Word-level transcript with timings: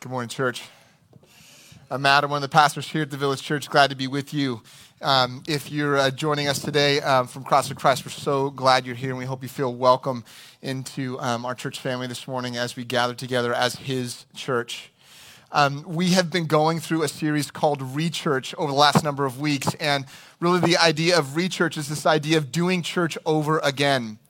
Good 0.00 0.10
morning, 0.10 0.28
church. 0.28 0.62
I'm 1.90 2.06
Adam, 2.06 2.30
one 2.30 2.36
of 2.36 2.48
the 2.48 2.54
pastors 2.54 2.86
here 2.86 3.02
at 3.02 3.10
the 3.10 3.16
Village 3.16 3.42
Church. 3.42 3.68
Glad 3.68 3.90
to 3.90 3.96
be 3.96 4.06
with 4.06 4.32
you. 4.32 4.62
Um, 5.02 5.42
if 5.48 5.72
you're 5.72 5.96
uh, 5.96 6.12
joining 6.12 6.46
us 6.46 6.60
today 6.60 7.00
um, 7.00 7.26
from 7.26 7.42
Cross 7.42 7.72
of 7.72 7.78
Christ, 7.78 8.06
we're 8.06 8.12
so 8.12 8.50
glad 8.50 8.86
you're 8.86 8.94
here, 8.94 9.10
and 9.10 9.18
we 9.18 9.24
hope 9.24 9.42
you 9.42 9.48
feel 9.48 9.74
welcome 9.74 10.22
into 10.62 11.18
um, 11.18 11.44
our 11.44 11.52
church 11.56 11.80
family 11.80 12.06
this 12.06 12.28
morning 12.28 12.56
as 12.56 12.76
we 12.76 12.84
gather 12.84 13.12
together 13.12 13.52
as 13.52 13.74
His 13.74 14.26
church. 14.36 14.92
Um, 15.50 15.82
we 15.84 16.10
have 16.10 16.30
been 16.30 16.46
going 16.46 16.78
through 16.78 17.02
a 17.02 17.08
series 17.08 17.50
called 17.50 17.80
Rechurch 17.80 18.54
over 18.56 18.70
the 18.70 18.78
last 18.78 19.02
number 19.02 19.26
of 19.26 19.40
weeks, 19.40 19.74
and 19.80 20.04
really 20.38 20.60
the 20.60 20.76
idea 20.76 21.18
of 21.18 21.30
Rechurch 21.30 21.76
is 21.76 21.88
this 21.88 22.06
idea 22.06 22.38
of 22.38 22.52
doing 22.52 22.82
church 22.82 23.18
over 23.26 23.58
again. 23.64 24.20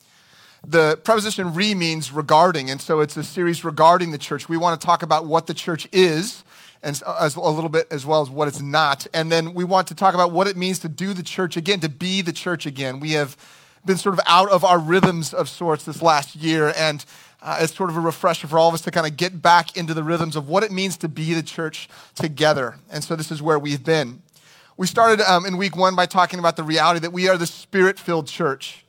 The 0.66 0.98
preposition 1.04 1.54
re 1.54 1.74
means 1.74 2.12
regarding, 2.12 2.70
and 2.70 2.80
so 2.80 3.00
it's 3.00 3.16
a 3.16 3.24
series 3.24 3.64
regarding 3.64 4.10
the 4.10 4.18
church. 4.18 4.48
We 4.48 4.56
want 4.56 4.80
to 4.80 4.84
talk 4.84 5.02
about 5.02 5.26
what 5.26 5.46
the 5.46 5.54
church 5.54 5.88
is, 5.92 6.42
and 6.82 7.00
as 7.20 7.36
a 7.36 7.40
little 7.40 7.70
bit 7.70 7.86
as 7.90 8.04
well 8.04 8.22
as 8.22 8.30
what 8.30 8.48
it's 8.48 8.60
not. 8.60 9.06
And 9.14 9.30
then 9.30 9.54
we 9.54 9.64
want 9.64 9.88
to 9.88 9.94
talk 9.94 10.14
about 10.14 10.32
what 10.32 10.46
it 10.46 10.56
means 10.56 10.78
to 10.80 10.88
do 10.88 11.14
the 11.14 11.22
church 11.22 11.56
again, 11.56 11.80
to 11.80 11.88
be 11.88 12.22
the 12.22 12.32
church 12.32 12.66
again. 12.66 13.00
We 13.00 13.12
have 13.12 13.36
been 13.84 13.96
sort 13.96 14.14
of 14.14 14.20
out 14.26 14.50
of 14.50 14.64
our 14.64 14.78
rhythms 14.78 15.32
of 15.32 15.48
sorts 15.48 15.84
this 15.84 16.02
last 16.02 16.34
year, 16.34 16.72
and 16.76 17.04
uh, 17.40 17.58
it's 17.60 17.74
sort 17.74 17.88
of 17.90 17.96
a 17.96 18.00
refresher 18.00 18.48
for 18.48 18.58
all 18.58 18.68
of 18.68 18.74
us 18.74 18.80
to 18.82 18.90
kind 18.90 19.06
of 19.06 19.16
get 19.16 19.40
back 19.40 19.76
into 19.76 19.94
the 19.94 20.02
rhythms 20.02 20.34
of 20.34 20.48
what 20.48 20.64
it 20.64 20.72
means 20.72 20.96
to 20.98 21.08
be 21.08 21.34
the 21.34 21.42
church 21.42 21.88
together. 22.16 22.76
And 22.90 23.04
so 23.04 23.14
this 23.14 23.30
is 23.30 23.40
where 23.40 23.58
we've 23.58 23.84
been. 23.84 24.22
We 24.76 24.86
started 24.88 25.20
um, 25.20 25.46
in 25.46 25.56
week 25.56 25.76
one 25.76 25.94
by 25.94 26.06
talking 26.06 26.38
about 26.38 26.56
the 26.56 26.64
reality 26.64 27.00
that 27.00 27.12
we 27.12 27.28
are 27.28 27.36
the 27.36 27.46
spirit 27.46 27.98
filled 27.98 28.26
church 28.26 28.84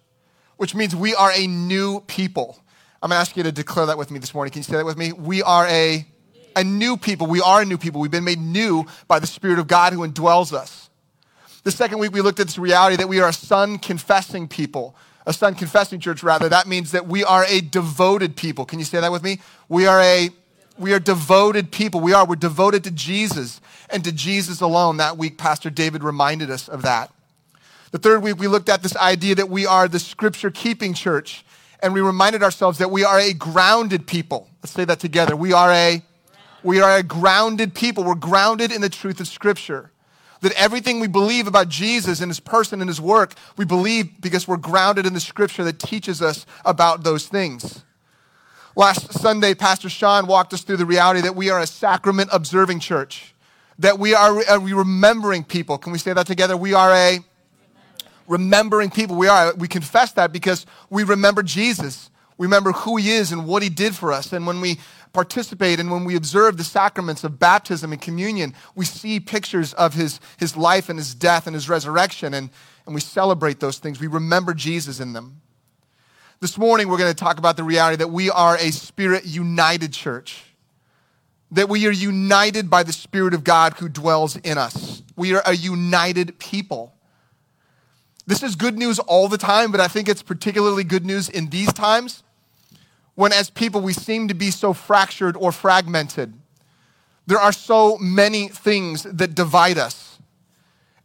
which 0.60 0.76
means 0.76 0.94
we 0.94 1.16
are 1.16 1.32
a 1.32 1.48
new 1.48 2.02
people. 2.02 2.60
I'm 3.02 3.12
to 3.12 3.16
ask 3.16 3.38
you 3.38 3.44
to 3.44 3.52
declare 3.52 3.86
that 3.86 3.98
with 3.98 4.12
me 4.12 4.20
this 4.20 4.34
morning. 4.34 4.52
Can 4.52 4.60
you 4.60 4.64
say 4.64 4.76
that 4.76 4.84
with 4.84 4.98
me? 4.98 5.14
We 5.14 5.42
are 5.42 5.66
a, 5.68 6.06
a 6.54 6.66
new 6.66 6.98
people. 6.98 7.28
We 7.28 7.40
are 7.40 7.62
a 7.62 7.66
new 7.66 7.78
people. 7.78 8.02
We've 8.02 8.12
been 8.12 8.26
made 8.26 8.42
new 8.42 8.86
by 9.08 9.20
the 9.20 9.26
Spirit 9.26 9.58
of 9.58 9.68
God 9.68 9.94
who 9.94 10.06
indwells 10.06 10.52
us. 10.52 10.90
The 11.64 11.72
second 11.72 12.00
week, 12.00 12.12
we 12.12 12.20
looked 12.20 12.42
at 12.42 12.48
this 12.48 12.58
reality 12.58 12.98
that 12.98 13.08
we 13.08 13.22
are 13.22 13.30
a 13.30 13.34
son 13.34 13.78
confessing 13.78 14.50
people, 14.50 14.98
a 15.26 15.32
son 15.32 15.56
confessing 15.56 16.02
church, 16.02 16.24
rather. 16.24 16.50
That 16.50 16.68
means 16.68 16.92
that 16.92 17.08
we 17.08 17.24
are 17.24 17.46
a 17.46 17.62
devoted 17.62 18.36
people. 18.36 18.66
Can 18.66 18.80
you 18.80 18.86
say 18.86 19.00
that 19.00 19.14
with 19.14 19.24
me? 19.24 19.40
We 19.70 19.88
are 19.88 20.02
a 20.02 20.30
we 20.78 20.92
are 20.92 21.00
devoted 21.00 21.72
people. 21.72 22.02
We 22.02 22.12
are. 22.12 22.26
We're 22.26 22.36
devoted 22.36 22.84
to 22.84 22.92
Jesus 22.92 23.62
and 23.90 24.04
to 24.04 24.12
Jesus 24.12 24.60
alone. 24.60 24.98
That 24.98 25.18
week, 25.18 25.38
Pastor 25.38 25.70
David 25.70 26.04
reminded 26.04 26.52
us 26.52 26.68
of 26.68 26.82
that. 26.82 27.14
The 27.92 27.98
third 27.98 28.22
week, 28.22 28.38
we 28.38 28.48
looked 28.48 28.70
at 28.70 28.84
this 28.84 28.96
idea 28.96 29.36
that 29.36 29.50
we 29.50 29.66
are 29.66 29.88
the 29.88 30.00
scripture 30.00 30.52
keeping 30.52 30.94
church, 30.94 31.44
and 31.82 31.94
we 31.94 32.02
reminded 32.02 32.44
ourselves 32.44 32.78
that 32.78 32.92
we 32.92 33.04
are 33.04 33.20
a 33.20 33.34
grounded 33.34 34.06
people. 34.06 34.48
Let's 34.62 34.74
say 34.74 34.86
that 34.86 35.00
together. 35.00 35.36
We 35.36 35.54
are 35.54 35.72
a 35.72 36.04
we 36.62 36.82
are 36.82 36.98
a 36.98 37.04
grounded 37.04 37.74
people. 37.74 38.04
We're 38.04 38.16
grounded 38.16 38.72
in 38.72 38.82
the 38.82 38.90
truth 38.90 39.20
of 39.20 39.28
Scripture. 39.28 39.92
That 40.42 40.52
everything 40.54 41.00
we 41.00 41.08
believe 41.08 41.48
about 41.48 41.70
Jesus 41.70 42.22
and 42.22 42.30
his 42.30 42.40
person 42.40 42.82
and 42.82 42.90
his 42.90 43.00
work, 43.00 43.34
we 43.58 43.66
believe 43.66 44.22
because 44.22 44.48
we're 44.48 44.58
grounded 44.58 45.06
in 45.06 45.14
the 45.14 45.20
Scripture 45.20 45.64
that 45.64 45.80
teaches 45.80 46.22
us 46.22 46.46
about 46.66 47.04
those 47.04 47.28
things. 47.28 47.84
Last 48.76 49.14
Sunday, 49.14 49.54
Pastor 49.54 49.90
Sean 49.90 50.28
walked 50.28 50.54
us 50.54 50.62
through 50.62 50.78
the 50.78 50.86
reality 50.86 51.22
that 51.22 51.36
we 51.36 51.50
are 51.50 51.60
a 51.60 51.68
sacrament 51.68 52.30
observing 52.32 52.82
church, 52.82 53.34
that 53.80 54.00
we 54.00 54.14
are, 54.14 54.42
are 54.50 54.60
we 54.60 54.74
remembering 54.74 55.44
people. 55.44 55.78
Can 55.78 55.92
we 55.92 55.98
say 55.98 56.14
that 56.14 56.28
together? 56.28 56.56
We 56.56 56.74
are 56.74 56.94
a 56.94 57.20
remembering 58.30 58.90
people. 58.90 59.18
We 59.18 59.28
are. 59.28 59.54
We 59.56 59.68
confess 59.68 60.14
that 60.14 60.32
because 60.32 60.66
we 60.90 61.04
remember 61.04 61.44
Jesus. 61.44 62.10
We 62.38 62.46
remember 62.46 62.72
who 62.72 62.96
he 62.96 63.12
is 63.12 63.34
and 63.34 63.46
what 63.46 63.64
he 63.64 63.68
did 63.70 63.96
for 63.96 64.14
us. 64.14 64.32
And 64.32 64.48
when 64.48 64.62
we 64.62 64.80
participate 65.12 65.80
and 65.80 65.92
when 65.92 66.06
we 66.06 66.16
observe 66.16 66.56
the 66.56 66.64
sacraments 66.64 67.24
of 67.24 67.40
baptism 67.40 67.92
and 67.92 68.02
communion, 68.02 68.54
we 68.76 68.86
see 68.86 69.20
pictures 69.20 69.74
of 69.74 69.94
his, 69.94 70.20
his 70.38 70.56
life 70.56 70.88
and 70.88 70.98
his 70.98 71.14
death 71.16 71.48
and 71.48 71.54
his 71.54 71.68
resurrection, 71.68 72.34
and, 72.34 72.50
and 72.86 72.96
we 72.96 73.02
celebrate 73.02 73.60
those 73.60 73.80
things. 73.80 74.00
We 74.00 74.08
remember 74.08 74.54
Jesus 74.54 75.00
in 75.00 75.14
them. 75.14 75.42
This 76.40 76.58
morning, 76.58 76.88
we're 76.88 76.98
going 76.98 77.12
to 77.12 77.20
talk 77.20 77.38
about 77.38 77.58
the 77.58 77.64
reality 77.64 77.98
that 77.98 78.08
we 78.08 78.30
are 78.30 78.56
a 78.56 78.72
spirit 78.72 79.26
united 79.26 79.92
church, 79.92 80.44
that 81.52 81.68
we 81.68 81.86
are 81.88 81.92
united 81.92 82.70
by 82.70 82.84
the 82.84 82.94
Spirit 82.94 83.34
of 83.34 83.44
God 83.44 83.74
who 83.74 83.90
dwells 83.90 84.38
in 84.38 84.58
us. 84.58 85.04
We 85.18 85.36
are 85.36 85.42
a 85.46 85.54
united 85.54 86.40
people. 86.40 86.94
This 88.30 88.44
is 88.44 88.56
good 88.56 88.78
news 88.78 89.00
all 89.00 89.28
the 89.28 89.40
time, 89.40 89.72
but 89.72 89.82
I 89.82 89.88
think 89.88 90.08
it's 90.08 90.22
particularly 90.22 90.84
good 90.84 91.04
news 91.04 91.30
in 91.30 91.50
these 91.50 91.74
times 91.74 92.22
when, 93.16 93.34
as 93.34 93.50
people, 93.50 93.82
we 93.82 93.92
seem 93.92 94.28
to 94.28 94.36
be 94.36 94.52
so 94.52 94.72
fractured 94.72 95.36
or 95.36 95.52
fragmented. 95.52 96.36
There 97.26 97.40
are 97.40 97.52
so 97.52 97.98
many 97.98 98.48
things 98.48 99.02
that 99.02 99.34
divide 99.34 99.80
us. 99.80 100.20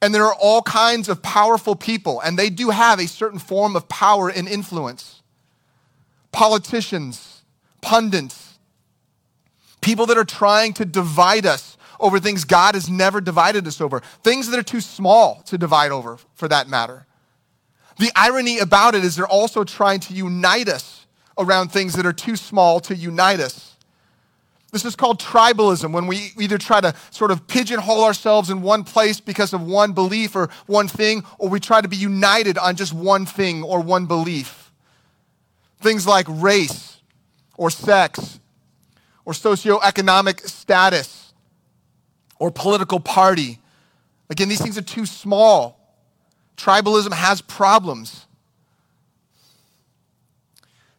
And 0.03 0.15
there 0.15 0.27
are 0.27 0.35
all 0.35 0.61
kinds 0.61 1.09
of 1.09 1.23
powerful 1.23 1.75
people, 1.75 2.21
and 2.21 2.39
they 2.39 2.51
do 2.51 2.69
have 2.69 3.01
a 3.01 3.07
certain 3.07 3.39
form 3.39 3.75
of 3.75 3.89
power 3.89 4.29
and 4.29 4.47
influence. 4.47 5.23
Politicians, 6.31 7.43
pundits, 7.81 8.59
people 9.81 10.05
that 10.07 10.19
are 10.19 10.27
trying 10.27 10.75
to 10.75 10.85
divide 10.85 11.47
us 11.47 11.79
over 11.99 12.21
things 12.21 12.45
God 12.45 12.75
has 12.75 12.91
never 12.91 13.23
divided 13.23 13.67
us 13.67 13.81
over, 13.81 14.01
things 14.23 14.51
that 14.51 14.61
are 14.61 14.63
too 14.63 14.83
small 14.83 15.37
to 15.47 15.57
divide 15.57 15.91
over, 15.91 16.19
for 16.35 16.49
that 16.49 16.69
matter. 16.69 17.07
The 17.99 18.11
irony 18.17 18.59
about 18.59 18.95
it 18.95 19.05
is 19.05 19.17
they're 19.17 19.27
also 19.27 19.65
trying 19.65 20.01
to 20.01 20.15
unite 20.15 20.69
us 20.69 21.07
around 21.39 21.69
things 21.71 21.95
that 21.95 22.07
are 22.07 22.13
too 22.13 22.37
small 22.37 22.81
to 22.81 22.95
unite 22.95 23.41
us. 23.41 23.77
This 24.73 24.85
is 24.85 24.97
called 24.97 25.21
tribalism, 25.21 25.93
when 25.93 26.09
we 26.09 26.33
either 26.37 26.59
try 26.59 26.81
to 26.81 26.95
sort 27.11 27.31
of 27.31 27.47
pigeonhole 27.47 28.03
ourselves 28.03 28.51
in 28.51 28.61
one 28.61 28.83
place 28.83 29.21
because 29.21 29.53
of 29.53 29.63
one 29.63 29.93
belief 29.93 30.35
or 30.35 30.51
one 30.67 30.89
thing, 30.89 31.25
or 31.39 31.49
we 31.49 31.61
try 31.61 31.81
to 31.81 31.87
be 31.87 31.97
united 31.97 32.59
on 32.59 32.75
just 32.75 32.93
one 32.93 33.25
thing 33.25 33.63
or 33.63 33.81
one 33.81 34.07
belief. 34.07 34.73
Things 35.81 36.09
like 36.09 36.27
race 36.29 37.01
or 37.57 37.71
sex 37.71 38.41
or 39.25 39.33
socioeconomic 39.33 40.41
status 40.49 41.33
or 42.41 42.51
political 42.51 42.99
party. 42.99 43.61
Again, 44.29 44.49
these 44.49 44.61
things 44.61 44.77
are 44.77 44.83
too 44.83 45.07
small 45.07 45.84
Tribalism 46.57 47.13
has 47.13 47.41
problems. 47.41 48.27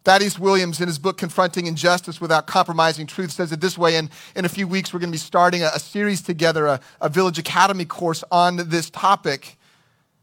Thaddeus 0.05 0.38
Williams, 0.38 0.79
in 0.79 0.88
his 0.88 0.99
book 0.99 1.17
Confronting 1.17 1.66
Injustice 1.66 2.21
Without 2.21 2.45
Compromising 2.45 3.07
Truth, 3.07 3.31
says 3.31 3.51
it 3.51 3.59
this 3.59 3.75
way. 3.75 3.95
And 3.95 4.11
in 4.35 4.45
a 4.45 4.49
few 4.49 4.67
weeks, 4.67 4.93
we're 4.93 4.99
going 4.99 5.09
to 5.09 5.16
be 5.16 5.17
starting 5.17 5.63
a, 5.63 5.71
a 5.73 5.79
series 5.79 6.21
together, 6.21 6.67
a, 6.67 6.79
a 7.01 7.09
Village 7.09 7.39
Academy 7.39 7.85
course 7.85 8.23
on 8.31 8.57
this 8.69 8.91
topic. 8.91 9.57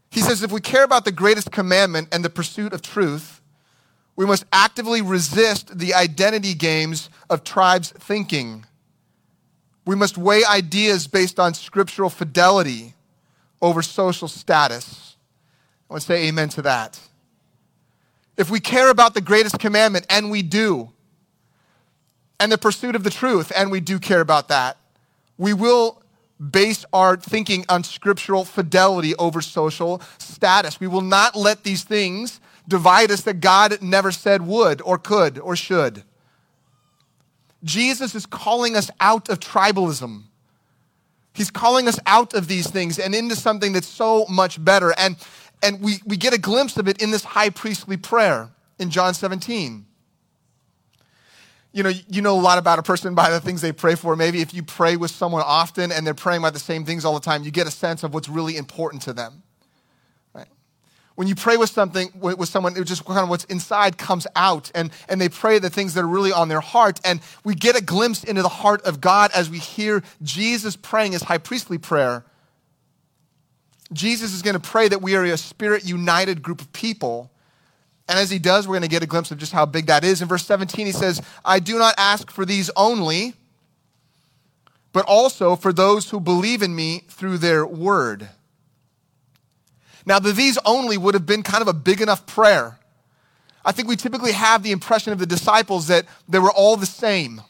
He 0.09 0.21
says 0.21 0.41
if 0.41 0.53
we 0.53 0.61
care 0.61 0.83
about 0.85 1.03
the 1.03 1.11
greatest 1.11 1.51
commandment 1.51 2.07
and 2.13 2.23
the 2.23 2.29
pursuit 2.29 2.71
of 2.71 2.81
truth, 2.81 3.41
we 4.15 4.25
must 4.25 4.45
actively 4.53 5.01
resist 5.01 5.77
the 5.77 5.93
identity 5.93 6.53
games 6.53 7.09
of 7.29 7.43
tribes 7.43 7.91
thinking. 7.91 8.65
We 9.85 9.95
must 9.95 10.17
weigh 10.17 10.45
ideas 10.45 11.07
based 11.07 11.39
on 11.39 11.53
scriptural 11.55 12.09
fidelity 12.09 12.93
over 13.61 13.81
social 13.81 14.29
status. 14.29 15.12
I 15.93 15.95
want 15.95 16.01
to 16.01 16.07
say 16.07 16.27
amen 16.27 16.49
to 16.49 16.63
that. 16.63 16.99
If 18.35 18.49
we 18.49 18.59
care 18.59 18.89
about 18.89 19.13
the 19.13 19.21
greatest 19.21 19.59
commandment, 19.59 20.07
and 20.09 20.31
we 20.31 20.41
do, 20.41 20.89
and 22.39 22.51
the 22.51 22.57
pursuit 22.57 22.95
of 22.95 23.03
the 23.03 23.11
truth, 23.11 23.51
and 23.55 23.69
we 23.69 23.79
do 23.79 23.99
care 23.99 24.19
about 24.19 24.47
that, 24.47 24.77
we 25.37 25.53
will 25.53 26.01
base 26.49 26.83
our 26.93 27.15
thinking 27.15 27.63
on 27.69 27.83
scriptural 27.83 28.43
fidelity 28.43 29.13
over 29.17 29.39
social 29.39 30.01
status. 30.17 30.79
We 30.79 30.87
will 30.87 31.01
not 31.01 31.35
let 31.35 31.63
these 31.63 31.83
things 31.83 32.39
divide 32.67 33.11
us 33.11 33.21
that 33.21 33.39
God 33.39 33.79
never 33.79 34.11
said 34.11 34.41
would 34.41 34.81
or 34.81 34.97
could 34.97 35.37
or 35.37 35.55
should. 35.55 36.01
Jesus 37.63 38.15
is 38.15 38.25
calling 38.25 38.75
us 38.75 38.89
out 38.99 39.29
of 39.29 39.39
tribalism. 39.39 40.23
He's 41.35 41.51
calling 41.51 41.87
us 41.87 41.99
out 42.07 42.33
of 42.33 42.47
these 42.47 42.69
things 42.69 42.97
and 42.99 43.13
into 43.13 43.35
something 43.35 43.73
that's 43.73 43.87
so 43.87 44.25
much 44.27 44.63
better. 44.63 44.93
And 44.97 45.17
and 45.63 45.81
we, 45.81 45.99
we 46.05 46.17
get 46.17 46.33
a 46.33 46.37
glimpse 46.37 46.77
of 46.77 46.87
it 46.87 47.01
in 47.01 47.09
this 47.09 47.23
high 47.23 47.49
priestly 47.49 47.97
prayer 47.97 48.49
in 48.77 48.89
John 48.89 49.13
17. 49.13 49.85
You 51.71 51.81
know, 51.81 51.91
you 52.07 52.21
know 52.21 52.37
a 52.37 52.41
lot 52.41 52.59
about 52.59 52.77
a 52.77 52.83
person 52.83 53.15
by 53.15 53.31
the 53.31 53.39
things 53.39 53.61
they 53.61 53.71
pray 53.71 53.95
for. 53.95 54.15
Maybe 54.15 54.41
if 54.41 54.53
you 54.53 54.61
pray 54.61 54.95
with 54.95 55.09
someone 55.09 55.41
often 55.43 55.91
and 55.91 56.05
they're 56.05 56.13
praying 56.13 56.41
about 56.41 56.53
the 56.53 56.59
same 56.59 56.85
things 56.85 57.03
all 57.03 57.15
the 57.15 57.19
time, 57.19 57.43
you 57.43 57.49
get 57.49 57.65
a 57.65 57.71
sense 57.71 58.03
of 58.03 58.13
what's 58.13 58.29
really 58.29 58.57
important 58.57 59.01
to 59.03 59.13
them. 59.13 59.41
Right? 60.35 60.47
When 61.15 61.27
you 61.27 61.33
pray 61.33 61.57
with 61.57 61.71
something 61.71 62.11
with 62.13 62.47
someone, 62.49 62.77
it 62.77 62.83
just 62.83 63.05
kind 63.05 63.21
of 63.21 63.29
what's 63.29 63.45
inside 63.45 63.97
comes 63.97 64.27
out, 64.35 64.69
and, 64.75 64.91
and 65.09 65.19
they 65.19 65.29
pray 65.29 65.57
the 65.57 65.71
things 65.71 65.95
that 65.95 66.01
are 66.01 66.07
really 66.07 66.31
on 66.31 66.47
their 66.47 66.61
heart. 66.61 66.99
And 67.03 67.21
we 67.43 67.55
get 67.55 67.75
a 67.75 67.83
glimpse 67.83 68.23
into 68.23 68.43
the 68.43 68.49
heart 68.49 68.83
of 68.83 69.01
God 69.01 69.31
as 69.33 69.49
we 69.49 69.57
hear 69.57 70.03
Jesus 70.21 70.75
praying 70.75 71.13
his 71.13 71.23
high 71.23 71.39
priestly 71.39 71.79
prayer 71.79 72.23
Jesus 73.91 74.33
is 74.33 74.41
going 74.41 74.55
to 74.55 74.59
pray 74.59 74.87
that 74.87 75.01
we 75.01 75.15
are 75.15 75.23
a 75.23 75.37
spirit 75.37 75.85
united 75.85 76.41
group 76.41 76.61
of 76.61 76.71
people. 76.73 77.29
And 78.07 78.17
as 78.17 78.29
he 78.29 78.39
does, 78.39 78.67
we're 78.67 78.73
going 78.73 78.83
to 78.83 78.87
get 78.87 79.03
a 79.03 79.07
glimpse 79.07 79.31
of 79.31 79.37
just 79.37 79.51
how 79.51 79.65
big 79.65 79.87
that 79.87 80.03
is. 80.03 80.21
In 80.21 80.27
verse 80.27 80.45
17, 80.45 80.85
he 80.85 80.91
says, 80.91 81.21
I 81.43 81.59
do 81.59 81.77
not 81.77 81.95
ask 81.97 82.31
for 82.31 82.45
these 82.45 82.69
only, 82.75 83.33
but 84.91 85.05
also 85.05 85.55
for 85.55 85.73
those 85.73 86.09
who 86.09 86.19
believe 86.19 86.61
in 86.61 86.75
me 86.75 87.03
through 87.09 87.37
their 87.37 87.65
word. 87.65 88.29
Now, 90.05 90.19
the 90.19 90.33
these 90.33 90.57
only 90.65 90.97
would 90.97 91.13
have 91.13 91.25
been 91.25 91.43
kind 91.43 91.61
of 91.61 91.67
a 91.67 91.73
big 91.73 92.01
enough 92.01 92.25
prayer. 92.25 92.77
I 93.65 93.71
think 93.71 93.87
we 93.87 93.95
typically 93.95 94.33
have 94.33 94.63
the 94.63 94.71
impression 94.71 95.13
of 95.13 95.19
the 95.19 95.25
disciples 95.25 95.87
that 95.87 96.05
they 96.27 96.39
were 96.39 96.51
all 96.51 96.75
the 96.75 96.85
same. 96.85 97.41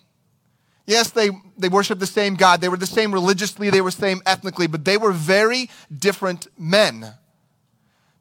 Yes, 0.85 1.11
they, 1.11 1.29
they 1.57 1.69
worshiped 1.69 2.01
the 2.01 2.07
same 2.07 2.35
God. 2.35 2.59
They 2.59 2.69
were 2.69 2.77
the 2.77 2.85
same 2.85 3.13
religiously, 3.13 3.69
they 3.69 3.81
were 3.81 3.91
the 3.91 3.97
same 3.97 4.21
ethnically, 4.25 4.67
but 4.67 4.83
they 4.83 4.97
were 4.97 5.11
very 5.11 5.69
different 5.97 6.47
men. 6.57 7.13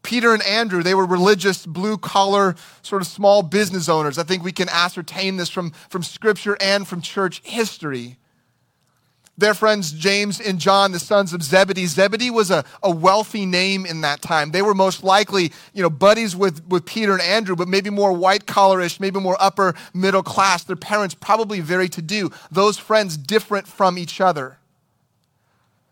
Peter 0.03 0.35
and 0.35 0.43
Andrew, 0.43 0.83
they 0.83 0.95
were 0.95 1.07
religious, 1.07 1.65
blue 1.65 1.97
collar, 1.97 2.57
sort 2.83 3.03
of 3.03 3.09
small 3.09 3.43
business 3.43 3.89
owners. 3.89 4.19
I 4.19 4.25
think 4.25 4.43
we 4.43 4.53
can 4.53 4.69
ascertain 4.69 5.37
this 5.37 5.49
from, 5.49 5.71
from 5.89 6.03
scripture 6.03 6.57
and 6.61 6.87
from 6.87 7.01
church 7.01 7.41
history. 7.45 8.19
Their 9.39 9.55
friends 9.55 9.93
James 9.93 10.41
and 10.41 10.59
John, 10.59 10.93
the 10.93 10.99
sons 10.99 11.33
of 11.33 11.43
Zebedee. 11.43 11.87
Zebedee 11.87 12.31
was 12.31 12.51
a, 12.51 12.65
a 12.83 12.91
wealthy 12.91 13.47
name 13.47 13.87
in 13.87 14.03
that 14.03 14.21
time. 14.21 14.51
They 14.51 14.61
were 14.61 14.75
most 14.75 15.03
likely, 15.03 15.53
you 15.73 15.83
know, 15.83 15.89
buddies 15.89 16.37
with, 16.37 16.67
with 16.69 16.85
Peter 16.85 17.13
and 17.13 17.23
Andrew, 17.23 17.57
but 17.57 17.67
maybe 17.67 17.89
more 17.89 18.13
white 18.13 18.45
collarish, 18.45 19.01
maybe 19.01 19.19
more 19.21 19.37
upper 19.41 19.75
middle 19.95 20.23
class. 20.23 20.65
Their 20.65 20.77
parents 20.77 21.15
probably 21.15 21.61
very 21.61 21.89
to 21.91 22.03
do. 22.03 22.31
Those 22.51 22.77
friends 22.77 23.17
different 23.17 23.67
from 23.67 23.97
each 23.97 24.21
other. 24.21 24.59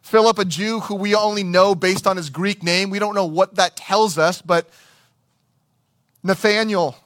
Philip, 0.02 0.38
a 0.38 0.44
Jew 0.44 0.80
who 0.80 0.94
we 0.94 1.14
only 1.14 1.42
know 1.42 1.74
based 1.74 2.06
on 2.06 2.16
his 2.16 2.30
Greek 2.30 2.62
name. 2.62 2.90
We 2.90 2.98
don't 2.98 3.14
know 3.14 3.26
what 3.26 3.54
that 3.54 3.76
tells 3.76 4.18
us, 4.18 4.42
but 4.42 4.68
Nathaniel, 6.22 6.96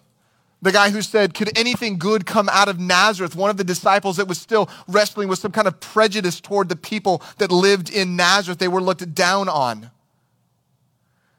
the 0.64 0.72
guy 0.72 0.90
who 0.90 1.02
said, 1.02 1.34
Could 1.34 1.56
anything 1.58 1.99
good 1.99 2.25
come 2.25 2.49
out 2.49 2.69
of 2.69 2.81
Nazareth? 2.81 3.37
One 3.37 3.50
of 3.50 3.58
the 3.58 3.64
disciples 3.64 4.16
that 4.16 4.26
was 4.26 4.40
still 4.40 4.70
wrestling 4.88 5.28
with 5.28 5.38
some 5.38 5.52
kind 5.52 5.69
of 5.69 5.78
prejudice 5.78 6.40
toward 6.40 6.70
the 6.70 6.76
people 6.76 7.22
that 7.37 7.52
lived 7.52 7.90
in 7.90 8.16
Nazareth, 8.16 8.58
they 8.58 8.69
were 8.69 8.81
looked 8.81 9.14
down 9.14 9.50
on. 9.50 9.90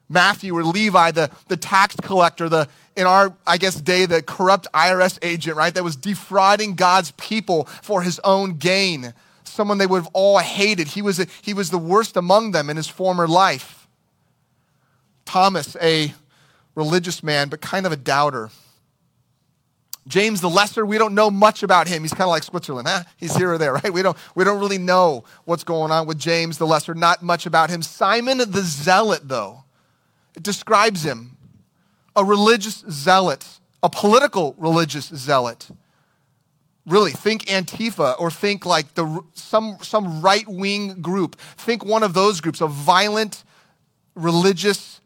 Matthew 0.08 0.56
or 0.56 0.62
Levi, 0.62 1.10
the, 1.10 1.30
the 1.48 1.56
tax 1.56 1.96
collector, 1.96 2.48
the 2.48 2.68
in 2.94 3.04
our, 3.06 3.34
I 3.44 3.58
guess, 3.58 3.74
day, 3.74 4.06
the 4.06 4.22
corrupt 4.22 4.68
IRS 4.72 5.18
agent, 5.20 5.56
right, 5.56 5.74
that 5.74 5.82
was 5.82 5.96
defrauding 5.96 6.76
God's 6.76 7.10
people 7.12 7.64
for 7.82 8.02
his 8.02 8.20
own 8.22 8.58
gain. 8.58 9.12
Someone 9.42 9.78
they 9.78 9.88
would 9.88 10.04
have 10.04 10.10
all 10.14 10.38
hated. 10.38 10.86
He 10.86 11.02
was, 11.02 11.18
a, 11.18 11.26
he 11.42 11.52
was 11.52 11.70
the 11.70 11.78
worst 11.78 12.16
among 12.16 12.52
them 12.52 12.70
in 12.70 12.76
his 12.76 12.86
former 12.86 13.26
life. 13.26 13.88
Thomas, 15.24 15.76
a 15.82 16.14
religious 16.76 17.24
man, 17.24 17.48
but 17.48 17.60
kind 17.60 17.84
of 17.84 17.92
a 17.92 17.96
doubter. 17.96 18.50
James 20.06 20.40
the 20.40 20.48
Lesser, 20.48 20.86
we 20.86 20.98
don't 20.98 21.14
know 21.14 21.30
much 21.30 21.62
about 21.62 21.88
him. 21.88 22.02
He's 22.02 22.12
kind 22.12 22.22
of 22.22 22.28
like 22.28 22.44
Switzerland. 22.44 22.86
Huh? 22.86 23.02
He's 23.16 23.36
here 23.36 23.52
or 23.52 23.58
there, 23.58 23.74
right? 23.74 23.92
We 23.92 24.02
don't, 24.02 24.16
we 24.34 24.44
don't 24.44 24.60
really 24.60 24.78
know 24.78 25.24
what's 25.44 25.64
going 25.64 25.90
on 25.90 26.06
with 26.06 26.18
James 26.18 26.58
the 26.58 26.66
Lesser. 26.66 26.94
Not 26.94 27.22
much 27.22 27.46
about 27.46 27.70
him. 27.70 27.82
Simon 27.82 28.38
the 28.38 28.62
Zealot, 28.62 29.28
though, 29.28 29.64
it 30.36 30.42
describes 30.42 31.02
him 31.04 31.36
a 32.14 32.24
religious 32.24 32.84
zealot, 32.88 33.46
a 33.82 33.90
political 33.90 34.54
religious 34.58 35.06
zealot. 35.08 35.68
Really, 36.86 37.10
think 37.10 37.46
Antifa 37.46 38.18
or 38.20 38.30
think 38.30 38.64
like 38.64 38.94
the, 38.94 39.22
some, 39.34 39.78
some 39.82 40.22
right 40.22 40.46
wing 40.46 41.02
group. 41.02 41.36
Think 41.56 41.84
one 41.84 42.04
of 42.04 42.14
those 42.14 42.40
groups, 42.40 42.60
a 42.60 42.68
violent, 42.68 43.42
religious, 44.14 45.00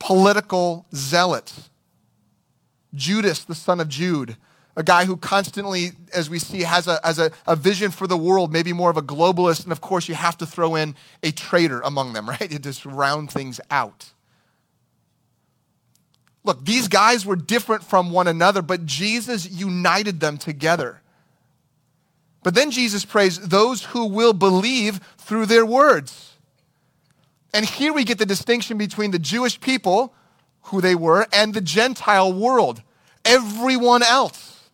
political 0.00 0.84
zealot. 0.92 1.52
Judas, 2.96 3.44
the 3.44 3.54
son 3.54 3.80
of 3.80 3.88
Jude, 3.88 4.36
a 4.76 4.82
guy 4.82 5.04
who 5.04 5.16
constantly, 5.16 5.92
as 6.12 6.28
we 6.28 6.38
see, 6.38 6.62
has 6.62 6.86
a, 6.86 7.00
has 7.04 7.18
a, 7.18 7.30
a 7.46 7.56
vision 7.56 7.90
for 7.90 8.06
the 8.06 8.16
world, 8.16 8.52
maybe 8.52 8.72
more 8.72 8.90
of 8.90 8.96
a 8.96 9.02
globalist. 9.02 9.62
And 9.62 9.72
of 9.72 9.80
course, 9.80 10.08
you 10.08 10.14
have 10.14 10.36
to 10.38 10.46
throw 10.46 10.74
in 10.74 10.94
a 11.22 11.30
traitor 11.30 11.80
among 11.80 12.12
them, 12.12 12.28
right? 12.28 12.50
To 12.50 12.58
just 12.58 12.84
round 12.84 13.30
things 13.30 13.60
out. 13.70 14.06
Look, 16.44 16.64
these 16.64 16.88
guys 16.88 17.26
were 17.26 17.36
different 17.36 17.82
from 17.82 18.12
one 18.12 18.28
another, 18.28 18.62
but 18.62 18.86
Jesus 18.86 19.50
united 19.50 20.20
them 20.20 20.38
together. 20.38 21.00
But 22.44 22.54
then 22.54 22.70
Jesus 22.70 23.04
prays 23.04 23.40
those 23.40 23.82
who 23.82 24.06
will 24.06 24.32
believe 24.32 25.00
through 25.18 25.46
their 25.46 25.66
words. 25.66 26.34
And 27.52 27.66
here 27.66 27.92
we 27.92 28.04
get 28.04 28.18
the 28.18 28.26
distinction 28.26 28.78
between 28.78 29.10
the 29.10 29.18
Jewish 29.18 29.60
people, 29.60 30.14
who 30.66 30.80
they 30.80 30.94
were, 30.94 31.26
and 31.32 31.54
the 31.54 31.60
Gentile 31.60 32.32
world 32.32 32.82
everyone 33.24 34.02
else. 34.02 34.70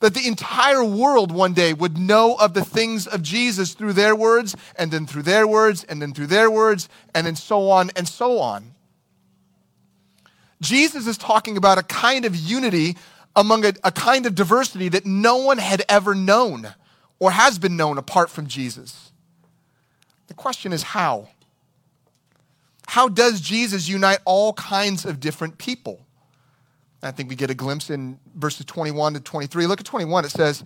That 0.00 0.14
the 0.14 0.26
entire 0.26 0.84
world 0.84 1.32
one 1.32 1.54
day 1.54 1.72
would 1.72 1.96
know 1.96 2.34
of 2.34 2.52
the 2.52 2.64
things 2.64 3.06
of 3.06 3.22
Jesus 3.22 3.74
through 3.74 3.94
their 3.94 4.14
words, 4.14 4.54
and 4.76 4.90
then 4.90 5.06
through 5.06 5.22
their 5.22 5.46
words, 5.46 5.84
and 5.84 6.02
then 6.02 6.12
through 6.12 6.26
their 6.26 6.50
words, 6.50 6.88
and 7.14 7.26
then 7.26 7.36
so 7.36 7.70
on 7.70 7.90
and 7.96 8.06
so 8.06 8.38
on. 8.38 8.74
Jesus 10.60 11.06
is 11.06 11.16
talking 11.18 11.56
about 11.56 11.78
a 11.78 11.82
kind 11.82 12.24
of 12.24 12.34
unity 12.34 12.96
among 13.36 13.64
a, 13.64 13.72
a 13.82 13.92
kind 13.92 14.26
of 14.26 14.34
diversity 14.34 14.88
that 14.90 15.06
no 15.06 15.38
one 15.38 15.58
had 15.58 15.82
ever 15.88 16.14
known 16.14 16.74
or 17.18 17.30
has 17.30 17.58
been 17.58 17.76
known 17.76 17.98
apart 17.98 18.30
from 18.30 18.46
Jesus. 18.46 19.12
The 20.26 20.34
question 20.34 20.72
is 20.72 20.82
how? 20.82 21.28
How 22.88 23.08
does 23.08 23.40
Jesus 23.40 23.88
unite 23.88 24.18
all 24.24 24.52
kinds 24.54 25.04
of 25.04 25.20
different 25.20 25.58
people? 25.58 26.04
I 27.02 27.10
think 27.10 27.28
we 27.28 27.36
get 27.36 27.50
a 27.50 27.54
glimpse 27.54 27.90
in 27.90 28.18
verses 28.34 28.64
21 28.66 29.14
to 29.14 29.20
23. 29.20 29.66
Look 29.66 29.80
at 29.80 29.86
21. 29.86 30.24
It 30.24 30.30
says, 30.30 30.64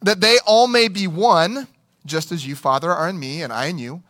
That 0.00 0.20
they 0.20 0.38
all 0.46 0.68
may 0.68 0.88
be 0.88 1.06
one, 1.06 1.66
just 2.06 2.30
as 2.30 2.46
you, 2.46 2.54
Father, 2.54 2.90
are 2.90 3.08
in 3.08 3.18
me, 3.18 3.42
and 3.42 3.52
I 3.52 3.66
in 3.66 3.78
you, 3.78 4.02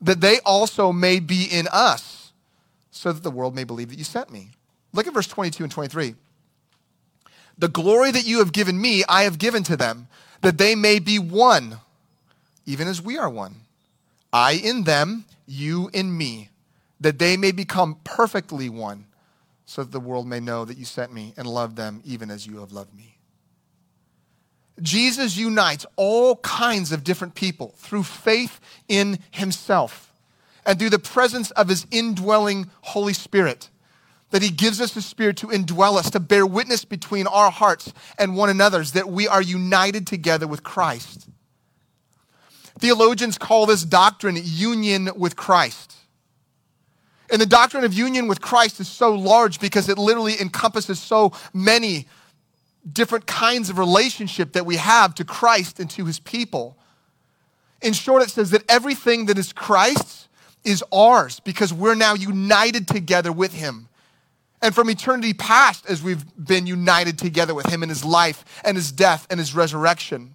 that 0.00 0.20
they 0.20 0.40
also 0.40 0.92
may 0.92 1.20
be 1.20 1.44
in 1.44 1.68
us, 1.72 2.32
so 2.90 3.12
that 3.12 3.22
the 3.22 3.30
world 3.30 3.54
may 3.54 3.64
believe 3.64 3.90
that 3.90 3.98
you 3.98 4.04
sent 4.04 4.30
me. 4.30 4.50
Look 4.92 5.06
at 5.06 5.14
verse 5.14 5.28
22 5.28 5.62
and 5.62 5.72
23. 5.72 6.14
The 7.58 7.68
glory 7.68 8.10
that 8.10 8.26
you 8.26 8.38
have 8.38 8.52
given 8.52 8.80
me, 8.80 9.04
I 9.08 9.22
have 9.22 9.38
given 9.38 9.62
to 9.64 9.76
them, 9.76 10.08
that 10.40 10.58
they 10.58 10.74
may 10.74 10.98
be 10.98 11.18
one, 11.18 11.78
even 12.66 12.88
as 12.88 13.02
we 13.02 13.18
are 13.18 13.28
one. 13.28 13.56
I 14.32 14.52
in 14.52 14.84
them, 14.84 15.26
you 15.46 15.90
in 15.92 16.16
me, 16.16 16.48
that 17.00 17.18
they 17.18 17.36
may 17.36 17.52
become 17.52 17.98
perfectly 18.04 18.68
one 18.68 19.06
so 19.64 19.82
that 19.82 19.92
the 19.92 20.00
world 20.00 20.26
may 20.26 20.40
know 20.40 20.64
that 20.64 20.76
you 20.76 20.84
sent 20.84 21.12
me 21.12 21.32
and 21.36 21.46
love 21.46 21.76
them 21.76 22.02
even 22.04 22.30
as 22.30 22.46
you 22.46 22.58
have 22.58 22.72
loved 22.72 22.94
me. 22.94 23.16
Jesus 24.82 25.36
unites 25.36 25.86
all 25.96 26.36
kinds 26.36 26.92
of 26.92 27.04
different 27.04 27.34
people 27.34 27.74
through 27.76 28.02
faith 28.02 28.60
in 28.88 29.18
himself 29.30 30.14
and 30.64 30.78
through 30.78 30.90
the 30.90 30.98
presence 30.98 31.50
of 31.52 31.68
his 31.68 31.86
indwelling 31.90 32.70
Holy 32.82 33.12
Spirit. 33.12 33.70
That 34.30 34.42
he 34.42 34.50
gives 34.50 34.80
us 34.80 34.94
the 34.94 35.02
Spirit 35.02 35.36
to 35.38 35.48
indwell 35.48 35.96
us, 35.96 36.10
to 36.10 36.20
bear 36.20 36.46
witness 36.46 36.84
between 36.84 37.26
our 37.26 37.50
hearts 37.50 37.92
and 38.16 38.36
one 38.36 38.48
another's, 38.48 38.92
that 38.92 39.08
we 39.08 39.26
are 39.26 39.42
united 39.42 40.06
together 40.06 40.46
with 40.46 40.62
Christ. 40.62 41.28
Theologians 42.78 43.38
call 43.38 43.66
this 43.66 43.84
doctrine 43.84 44.38
union 44.40 45.10
with 45.16 45.34
Christ. 45.34 45.96
And 47.30 47.40
the 47.40 47.46
doctrine 47.46 47.84
of 47.84 47.94
union 47.94 48.26
with 48.26 48.40
Christ 48.40 48.80
is 48.80 48.88
so 48.88 49.14
large 49.14 49.60
because 49.60 49.88
it 49.88 49.98
literally 49.98 50.40
encompasses 50.40 50.98
so 50.98 51.32
many 51.54 52.06
different 52.90 53.26
kinds 53.26 53.70
of 53.70 53.78
relationship 53.78 54.52
that 54.52 54.66
we 54.66 54.76
have 54.76 55.14
to 55.16 55.24
Christ 55.24 55.78
and 55.78 55.88
to 55.90 56.04
his 56.06 56.18
people. 56.18 56.76
In 57.82 57.92
short, 57.92 58.22
it 58.22 58.30
says 58.30 58.50
that 58.50 58.64
everything 58.68 59.26
that 59.26 59.38
is 59.38 59.52
Christ's 59.52 60.28
is 60.64 60.84
ours 60.92 61.40
because 61.40 61.72
we're 61.72 61.94
now 61.94 62.14
united 62.14 62.88
together 62.88 63.32
with 63.32 63.54
him. 63.54 63.88
And 64.62 64.74
from 64.74 64.90
eternity 64.90 65.32
past, 65.32 65.88
as 65.88 66.02
we've 66.02 66.24
been 66.36 66.66
united 66.66 67.16
together 67.16 67.54
with 67.54 67.66
him 67.66 67.82
in 67.82 67.88
his 67.88 68.04
life 68.04 68.44
and 68.64 68.76
his 68.76 68.92
death 68.92 69.26
and 69.30 69.40
his 69.40 69.54
resurrection 69.54 70.34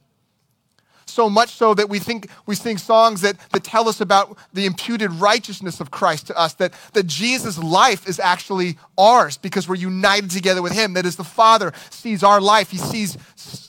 so 1.16 1.30
much 1.30 1.50
so 1.50 1.74
that 1.74 1.90
we 1.90 1.98
think 1.98 2.30
we 2.46 2.56
sing 2.56 2.78
songs 2.78 3.22
that, 3.22 3.38
that 3.52 3.64
tell 3.64 3.88
us 3.88 4.02
about 4.02 4.38
the 4.54 4.66
imputed 4.66 5.12
righteousness 5.14 5.80
of 5.80 5.90
Christ 5.90 6.28
to 6.28 6.38
us, 6.38 6.54
that, 6.56 6.74
that 6.94 7.08
Jesus' 7.08 7.58
life 7.58 8.08
is 8.08 8.20
actually 8.20 8.78
ours 8.98 9.38
because 9.38 9.68
we're 9.68 9.76
united 9.76 10.30
together 10.30 10.62
with 10.62 10.74
him. 10.74 10.94
That 10.94 11.06
as 11.06 11.16
the 11.16 11.24
Father 11.24 11.72
sees 11.90 12.22
our 12.22 12.42
life, 12.42 12.70
he 12.70 12.78
sees, 12.78 13.18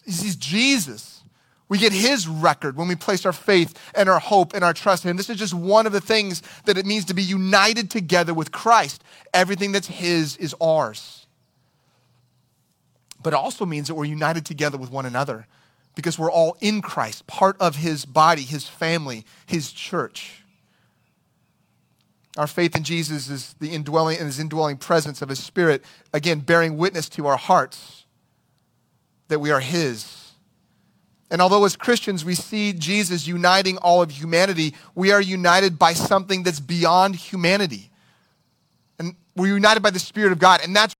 he 0.05 0.13
sees 0.13 0.37
Jesus. 0.37 1.23
We 1.69 1.79
get 1.79 1.93
his 1.93 2.29
record 2.29 2.77
when 2.77 2.89
we 2.89 2.97
place 2.97 3.25
our 3.25 3.33
faith 3.33 3.77
and 3.95 4.09
our 4.09 4.21
hope 4.21 4.55
and 4.55 4.63
our 4.63 4.75
trust 4.75 5.05
in 5.05 5.11
him. 5.11 5.17
This 5.17 5.31
is 5.31 5.39
just 5.39 5.55
one 5.55 5.87
of 5.87 5.93
the 5.93 6.01
things 6.01 6.43
that 6.65 6.77
it 6.77 6.87
means 6.87 7.07
to 7.07 7.15
be 7.15 7.23
united 7.23 7.91
together 7.91 8.35
with 8.35 8.53
Christ. 8.53 9.03
Everything 9.33 9.73
that's 9.73 9.89
his 9.89 10.37
is 10.37 10.55
ours. 10.61 11.27
But 13.23 13.33
it 13.33 13.37
also 13.37 13.67
means 13.67 13.89
that 13.89 13.95
we're 13.95 14.05
united 14.05 14.45
together 14.47 14.79
with 14.79 14.91
one 14.91 15.07
another 15.07 15.47
because 15.97 16.17
we're 16.19 16.31
all 16.31 16.57
in 16.61 16.81
Christ, 16.81 17.27
part 17.27 17.57
of 17.59 17.75
his 17.77 18.05
body, 18.05 18.43
his 18.43 18.69
family, 18.69 19.25
his 19.47 19.73
church. 19.73 20.45
Our 22.37 22.47
faith 22.47 22.77
in 22.77 22.85
Jesus 22.85 23.29
is 23.29 23.55
the 23.59 23.71
indwelling 23.71 24.19
and 24.19 24.27
his 24.27 24.39
indwelling 24.39 24.77
presence 24.77 25.23
of 25.23 25.31
his 25.31 25.43
spirit, 25.43 25.83
again, 26.13 26.41
bearing 26.41 26.77
witness 26.77 27.09
to 27.11 27.27
our 27.27 27.39
hearts 27.39 28.05
that 29.29 29.41
we 29.41 29.51
are 29.51 29.61
his 29.61 30.27
And 31.31 31.43
although 31.43 31.65
as 31.65 31.77
Christians 31.77 32.25
we 32.25 32.35
see 32.35 32.73
Jesus 32.73 33.27
uniting 33.27 33.79
all 33.79 34.03
of 34.03 34.11
humanity, 34.11 34.75
we 34.95 35.11
are 35.11 35.21
united 35.21 35.79
by 35.79 35.93
something 35.93 36.43
that's 36.43 36.61
beyond 36.61 37.17
humanity. 37.17 37.91
And 38.99 39.17
we're 39.35 39.55
united 39.55 39.83
by 39.83 39.91
the 39.91 39.99
Spirit 39.99 40.33
of 40.33 40.39
God. 40.39 40.61
And 40.63 40.75
that's 40.75 40.95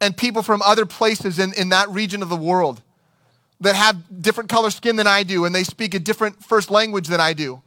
and 0.00 0.16
people 0.16 0.42
from 0.42 0.62
other 0.62 0.86
places 0.86 1.38
in, 1.38 1.52
in 1.54 1.70
that 1.70 1.88
region 1.88 2.22
of 2.22 2.28
the 2.28 2.36
world 2.36 2.82
that 3.60 3.74
have 3.74 4.22
different 4.22 4.48
color 4.48 4.70
skin 4.70 4.96
than 4.96 5.06
I 5.06 5.22
do 5.22 5.44
and 5.44 5.54
they 5.54 5.64
speak 5.64 5.94
a 5.94 5.98
different 5.98 6.44
first 6.44 6.70
language 6.70 7.08
than 7.08 7.20
I 7.20 7.32
do. 7.32 7.62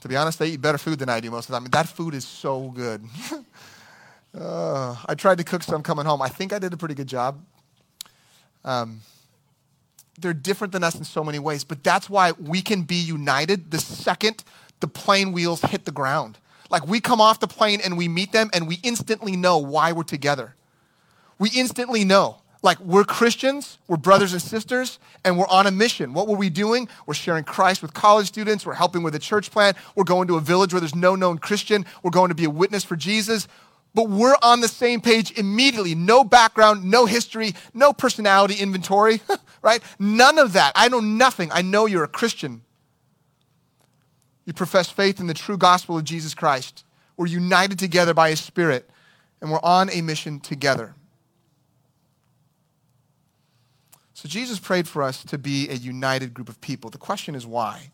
To 0.00 0.08
be 0.08 0.16
honest, 0.16 0.38
they 0.38 0.48
eat 0.48 0.60
better 0.60 0.78
food 0.78 0.98
than 0.98 1.08
I 1.08 1.20
do 1.20 1.30
most 1.30 1.48
of 1.48 1.52
the 1.52 1.60
time. 1.60 1.68
That 1.70 1.88
food 1.88 2.14
is 2.14 2.26
so 2.26 2.70
good. 2.70 3.04
uh, 4.38 4.96
I 5.06 5.14
tried 5.14 5.38
to 5.38 5.44
cook 5.44 5.62
some 5.62 5.82
coming 5.82 6.04
home. 6.04 6.20
I 6.20 6.28
think 6.28 6.52
I 6.52 6.58
did 6.58 6.72
a 6.72 6.76
pretty 6.76 6.94
good 6.94 7.06
job. 7.06 7.40
Um, 8.64 9.00
they're 10.18 10.34
different 10.34 10.72
than 10.72 10.84
us 10.84 10.94
in 10.94 11.04
so 11.04 11.24
many 11.24 11.38
ways, 11.38 11.64
but 11.64 11.82
that's 11.82 12.08
why 12.08 12.32
we 12.32 12.62
can 12.62 12.82
be 12.82 12.96
united 12.96 13.70
the 13.70 13.78
second 13.78 14.44
the 14.80 14.88
plane 14.88 15.32
wheels 15.32 15.62
hit 15.62 15.86
the 15.86 15.92
ground. 15.92 16.38
Like 16.70 16.86
we 16.86 17.00
come 17.00 17.20
off 17.20 17.40
the 17.40 17.46
plane 17.46 17.80
and 17.82 17.96
we 17.96 18.08
meet 18.08 18.32
them 18.32 18.50
and 18.52 18.68
we 18.68 18.80
instantly 18.82 19.36
know 19.36 19.58
why 19.58 19.92
we're 19.92 20.02
together. 20.02 20.54
We 21.38 21.50
instantly 21.50 22.04
know 22.04 22.38
like 22.64 22.80
we're 22.80 23.04
Christians, 23.04 23.78
we're 23.88 23.98
brothers 23.98 24.32
and 24.32 24.40
sisters, 24.40 24.98
and 25.22 25.38
we're 25.38 25.46
on 25.48 25.66
a 25.66 25.70
mission. 25.70 26.14
What 26.14 26.26
were 26.26 26.36
we 26.36 26.48
doing? 26.48 26.88
We're 27.06 27.12
sharing 27.12 27.44
Christ 27.44 27.82
with 27.82 27.92
college 27.92 28.26
students, 28.26 28.64
we're 28.64 28.72
helping 28.72 29.02
with 29.02 29.14
a 29.14 29.18
church 29.18 29.50
plant, 29.50 29.76
we're 29.94 30.04
going 30.04 30.28
to 30.28 30.36
a 30.36 30.40
village 30.40 30.72
where 30.72 30.80
there's 30.80 30.94
no 30.94 31.14
known 31.14 31.36
Christian, 31.36 31.84
we're 32.02 32.10
going 32.10 32.30
to 32.30 32.34
be 32.34 32.44
a 32.44 32.50
witness 32.50 32.82
for 32.82 32.96
Jesus. 32.96 33.46
But 33.92 34.08
we're 34.08 34.34
on 34.42 34.60
the 34.60 34.66
same 34.66 35.00
page 35.00 35.38
immediately. 35.38 35.94
No 35.94 36.24
background, 36.24 36.84
no 36.84 37.06
history, 37.06 37.54
no 37.72 37.92
personality 37.92 38.54
inventory, 38.54 39.20
right? 39.62 39.80
None 40.00 40.38
of 40.38 40.54
that. 40.54 40.72
I 40.74 40.88
know 40.88 40.98
nothing. 40.98 41.52
I 41.52 41.62
know 41.62 41.86
you're 41.86 42.02
a 42.02 42.08
Christian. 42.08 42.62
You 44.46 44.52
profess 44.52 44.90
faith 44.90 45.20
in 45.20 45.28
the 45.28 45.34
true 45.34 45.56
gospel 45.56 45.96
of 45.96 46.02
Jesus 46.02 46.34
Christ. 46.34 46.84
We're 47.16 47.26
united 47.26 47.78
together 47.78 48.14
by 48.14 48.30
His 48.30 48.40
Spirit, 48.40 48.90
and 49.40 49.52
we're 49.52 49.60
on 49.62 49.90
a 49.90 50.00
mission 50.00 50.40
together. 50.40 50.96
So 54.24 54.30
Jesus 54.30 54.58
prayed 54.58 54.88
for 54.88 55.02
us 55.02 55.22
to 55.24 55.36
be 55.36 55.68
a 55.68 55.74
united 55.74 56.32
group 56.32 56.48
of 56.48 56.58
people. 56.62 56.88
The 56.88 56.96
question 56.96 57.34
is 57.34 57.46
why? 57.46 57.90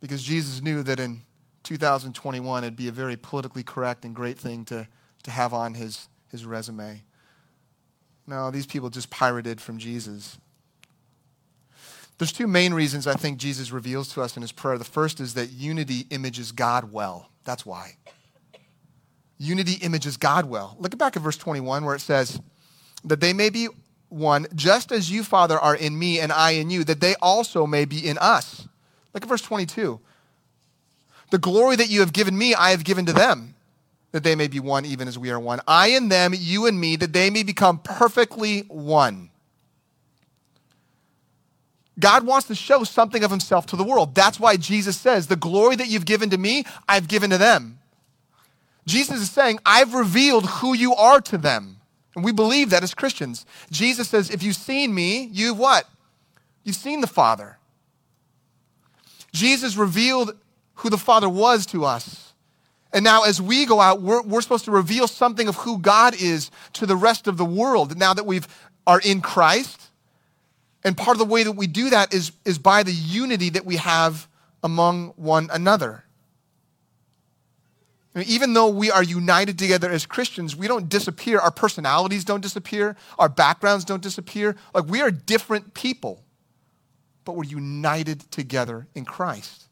Because 0.00 0.22
Jesus 0.22 0.62
knew 0.62 0.82
that 0.82 0.98
in 0.98 1.20
2021 1.62 2.64
it'd 2.64 2.76
be 2.76 2.88
a 2.88 2.92
very 2.92 3.14
politically 3.14 3.62
correct 3.62 4.06
and 4.06 4.14
great 4.14 4.38
thing 4.38 4.64
to, 4.66 4.88
to 5.24 5.30
have 5.30 5.52
on 5.52 5.74
his, 5.74 6.08
his 6.30 6.46
resume. 6.46 7.02
No, 8.26 8.50
these 8.50 8.64
people 8.64 8.88
just 8.88 9.10
pirated 9.10 9.60
from 9.60 9.76
Jesus. 9.76 10.38
There's 12.16 12.32
two 12.32 12.46
main 12.46 12.72
reasons 12.72 13.06
I 13.06 13.16
think 13.16 13.36
Jesus 13.36 13.70
reveals 13.70 14.08
to 14.14 14.22
us 14.22 14.36
in 14.36 14.40
his 14.40 14.52
prayer. 14.52 14.78
The 14.78 14.84
first 14.84 15.20
is 15.20 15.34
that 15.34 15.50
unity 15.50 16.06
images 16.08 16.52
God 16.52 16.90
well. 16.90 17.28
That's 17.44 17.66
why. 17.66 17.96
Unity 19.36 19.74
images 19.84 20.16
God 20.16 20.46
well. 20.46 20.74
Look 20.80 20.96
back 20.96 21.16
at 21.16 21.22
verse 21.22 21.36
21 21.36 21.84
where 21.84 21.94
it 21.94 22.00
says, 22.00 22.40
that 23.06 23.20
they 23.20 23.32
may 23.32 23.50
be 23.50 23.68
one, 24.08 24.46
just 24.54 24.92
as 24.92 25.10
you, 25.10 25.24
Father, 25.24 25.58
are 25.58 25.74
in 25.74 25.98
me 25.98 26.20
and 26.20 26.32
I 26.32 26.52
in 26.52 26.70
you, 26.70 26.84
that 26.84 27.00
they 27.00 27.14
also 27.20 27.66
may 27.66 27.84
be 27.84 28.06
in 28.06 28.18
us. 28.18 28.68
Look 29.14 29.22
at 29.22 29.28
verse 29.28 29.42
22. 29.42 29.98
The 31.30 31.38
glory 31.38 31.76
that 31.76 31.88
you 31.88 32.00
have 32.00 32.12
given 32.12 32.36
me, 32.36 32.54
I 32.54 32.70
have 32.70 32.84
given 32.84 33.06
to 33.06 33.12
them, 33.12 33.54
that 34.12 34.22
they 34.22 34.34
may 34.34 34.48
be 34.48 34.60
one 34.60 34.84
even 34.84 35.08
as 35.08 35.18
we 35.18 35.30
are 35.30 35.40
one. 35.40 35.60
I 35.66 35.88
and 35.88 36.10
them, 36.10 36.34
you 36.36 36.66
and 36.66 36.78
me, 36.80 36.96
that 36.96 37.12
they 37.12 37.30
may 37.30 37.42
become 37.42 37.78
perfectly 37.78 38.60
one. 38.68 39.30
God 41.98 42.26
wants 42.26 42.46
to 42.48 42.54
show 42.54 42.84
something 42.84 43.24
of 43.24 43.30
himself 43.30 43.66
to 43.66 43.76
the 43.76 43.84
world. 43.84 44.14
That's 44.14 44.38
why 44.38 44.56
Jesus 44.56 44.96
says, 44.96 45.26
The 45.26 45.36
glory 45.36 45.76
that 45.76 45.88
you've 45.88 46.04
given 46.04 46.30
to 46.30 46.38
me, 46.38 46.64
I've 46.88 47.08
given 47.08 47.30
to 47.30 47.38
them. 47.38 47.78
Jesus 48.86 49.20
is 49.20 49.30
saying, 49.30 49.58
I've 49.66 49.94
revealed 49.94 50.46
who 50.46 50.74
you 50.74 50.94
are 50.94 51.20
to 51.22 51.38
them. 51.38 51.75
And 52.16 52.24
we 52.24 52.32
believe 52.32 52.70
that 52.70 52.82
as 52.82 52.94
Christians. 52.94 53.44
Jesus 53.70 54.08
says, 54.08 54.30
if 54.30 54.42
you've 54.42 54.56
seen 54.56 54.94
me, 54.94 55.28
you've 55.32 55.58
what? 55.58 55.86
You've 56.64 56.74
seen 56.74 57.02
the 57.02 57.06
Father. 57.06 57.58
Jesus 59.32 59.76
revealed 59.76 60.32
who 60.76 60.88
the 60.88 60.96
Father 60.96 61.28
was 61.28 61.66
to 61.66 61.84
us. 61.84 62.32
And 62.92 63.04
now, 63.04 63.24
as 63.24 63.42
we 63.42 63.66
go 63.66 63.82
out, 63.82 64.00
we're, 64.00 64.22
we're 64.22 64.40
supposed 64.40 64.64
to 64.64 64.70
reveal 64.70 65.06
something 65.06 65.46
of 65.46 65.56
who 65.56 65.78
God 65.78 66.14
is 66.18 66.50
to 66.72 66.86
the 66.86 66.96
rest 66.96 67.26
of 67.26 67.36
the 67.36 67.44
world 67.44 67.98
now 67.98 68.14
that 68.14 68.24
we 68.24 68.40
are 68.86 69.00
in 69.04 69.20
Christ. 69.20 69.90
And 70.84 70.96
part 70.96 71.16
of 71.16 71.18
the 71.18 71.30
way 71.30 71.42
that 71.42 71.52
we 71.52 71.66
do 71.66 71.90
that 71.90 72.14
is, 72.14 72.32
is 72.46 72.58
by 72.58 72.82
the 72.82 72.92
unity 72.92 73.50
that 73.50 73.66
we 73.66 73.76
have 73.76 74.26
among 74.62 75.12
one 75.16 75.50
another 75.52 76.05
even 78.24 78.54
though 78.54 78.68
we 78.68 78.90
are 78.90 79.02
united 79.02 79.58
together 79.58 79.90
as 79.90 80.06
Christians, 80.06 80.56
we 80.56 80.68
don't 80.68 80.88
disappear. 80.88 81.38
Our 81.38 81.50
personalities 81.50 82.24
don't 82.24 82.40
disappear. 82.40 82.96
Our 83.18 83.28
backgrounds 83.28 83.84
don't 83.84 84.02
disappear. 84.02 84.56
Like 84.74 84.86
we 84.86 85.02
are 85.02 85.10
different 85.10 85.74
people, 85.74 86.22
but 87.24 87.36
we're 87.36 87.44
united 87.44 88.20
together 88.30 88.86
in 88.94 89.04
Christ. 89.04 89.64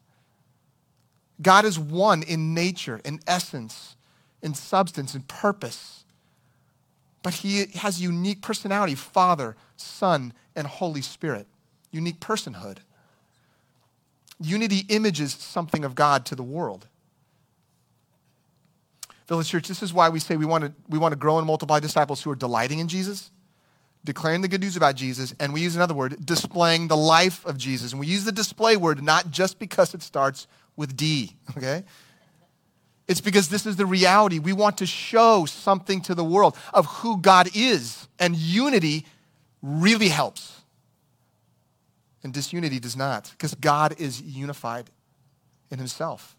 God 1.41 1.65
is 1.65 1.79
one 1.79 2.23
in 2.23 2.53
nature, 2.53 3.01
in 3.03 3.19
essence, 3.27 3.95
in 4.41 4.53
substance, 4.53 5.15
in 5.15 5.23
purpose. 5.23 6.03
But 7.23 7.33
he 7.33 7.65
has 7.75 7.99
unique 7.99 8.41
personality 8.41 8.95
Father, 8.95 9.55
Son, 9.75 10.33
and 10.55 10.67
Holy 10.67 11.01
Spirit. 11.01 11.47
Unique 11.91 12.19
personhood. 12.19 12.77
Unity 14.39 14.85
images 14.89 15.33
something 15.33 15.83
of 15.83 15.95
God 15.95 16.25
to 16.27 16.35
the 16.35 16.43
world. 16.43 16.87
Village 19.27 19.49
Church, 19.49 19.67
this 19.67 19.81
is 19.81 19.93
why 19.93 20.09
we 20.09 20.19
say 20.19 20.35
we 20.35 20.45
want 20.45 20.63
to, 20.63 20.73
we 20.87 20.99
want 20.99 21.11
to 21.11 21.15
grow 21.17 21.37
and 21.37 21.47
multiply 21.47 21.79
disciples 21.79 22.21
who 22.21 22.29
are 22.31 22.35
delighting 22.35 22.79
in 22.79 22.87
Jesus, 22.87 23.31
declaring 24.03 24.41
the 24.41 24.47
good 24.47 24.61
news 24.61 24.77
about 24.77 24.95
Jesus, 24.95 25.33
and 25.39 25.51
we 25.51 25.61
use 25.61 25.75
another 25.75 25.95
word, 25.95 26.23
displaying 26.23 26.87
the 26.87 26.97
life 26.97 27.43
of 27.45 27.57
Jesus. 27.57 27.91
And 27.91 27.99
we 27.99 28.05
use 28.05 28.23
the 28.23 28.31
display 28.31 28.77
word 28.77 29.01
not 29.01 29.31
just 29.31 29.57
because 29.57 29.93
it 29.95 30.03
starts 30.03 30.47
with 30.75 30.95
D, 30.95 31.35
okay? 31.57 31.83
It's 33.07 33.21
because 33.21 33.49
this 33.49 33.65
is 33.65 33.75
the 33.75 33.85
reality. 33.85 34.39
We 34.39 34.53
want 34.53 34.77
to 34.79 34.85
show 34.85 35.45
something 35.45 36.01
to 36.01 36.15
the 36.15 36.23
world 36.23 36.55
of 36.73 36.85
who 36.85 37.19
God 37.19 37.49
is, 37.55 38.07
and 38.19 38.35
unity 38.35 39.05
really 39.61 40.09
helps. 40.09 40.61
And 42.23 42.33
disunity 42.33 42.79
does 42.79 42.95
not, 42.95 43.29
because 43.31 43.55
God 43.55 43.99
is 43.99 44.21
unified 44.21 44.89
in 45.71 45.77
himself. 45.77 46.34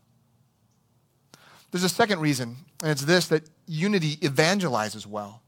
There's 1.70 1.84
a 1.84 1.88
second 1.88 2.20
reason, 2.20 2.56
and 2.82 2.90
it's 2.90 3.02
this 3.02 3.28
that 3.28 3.48
unity 3.66 4.16
evangelizes 4.16 5.06
well. 5.06 5.42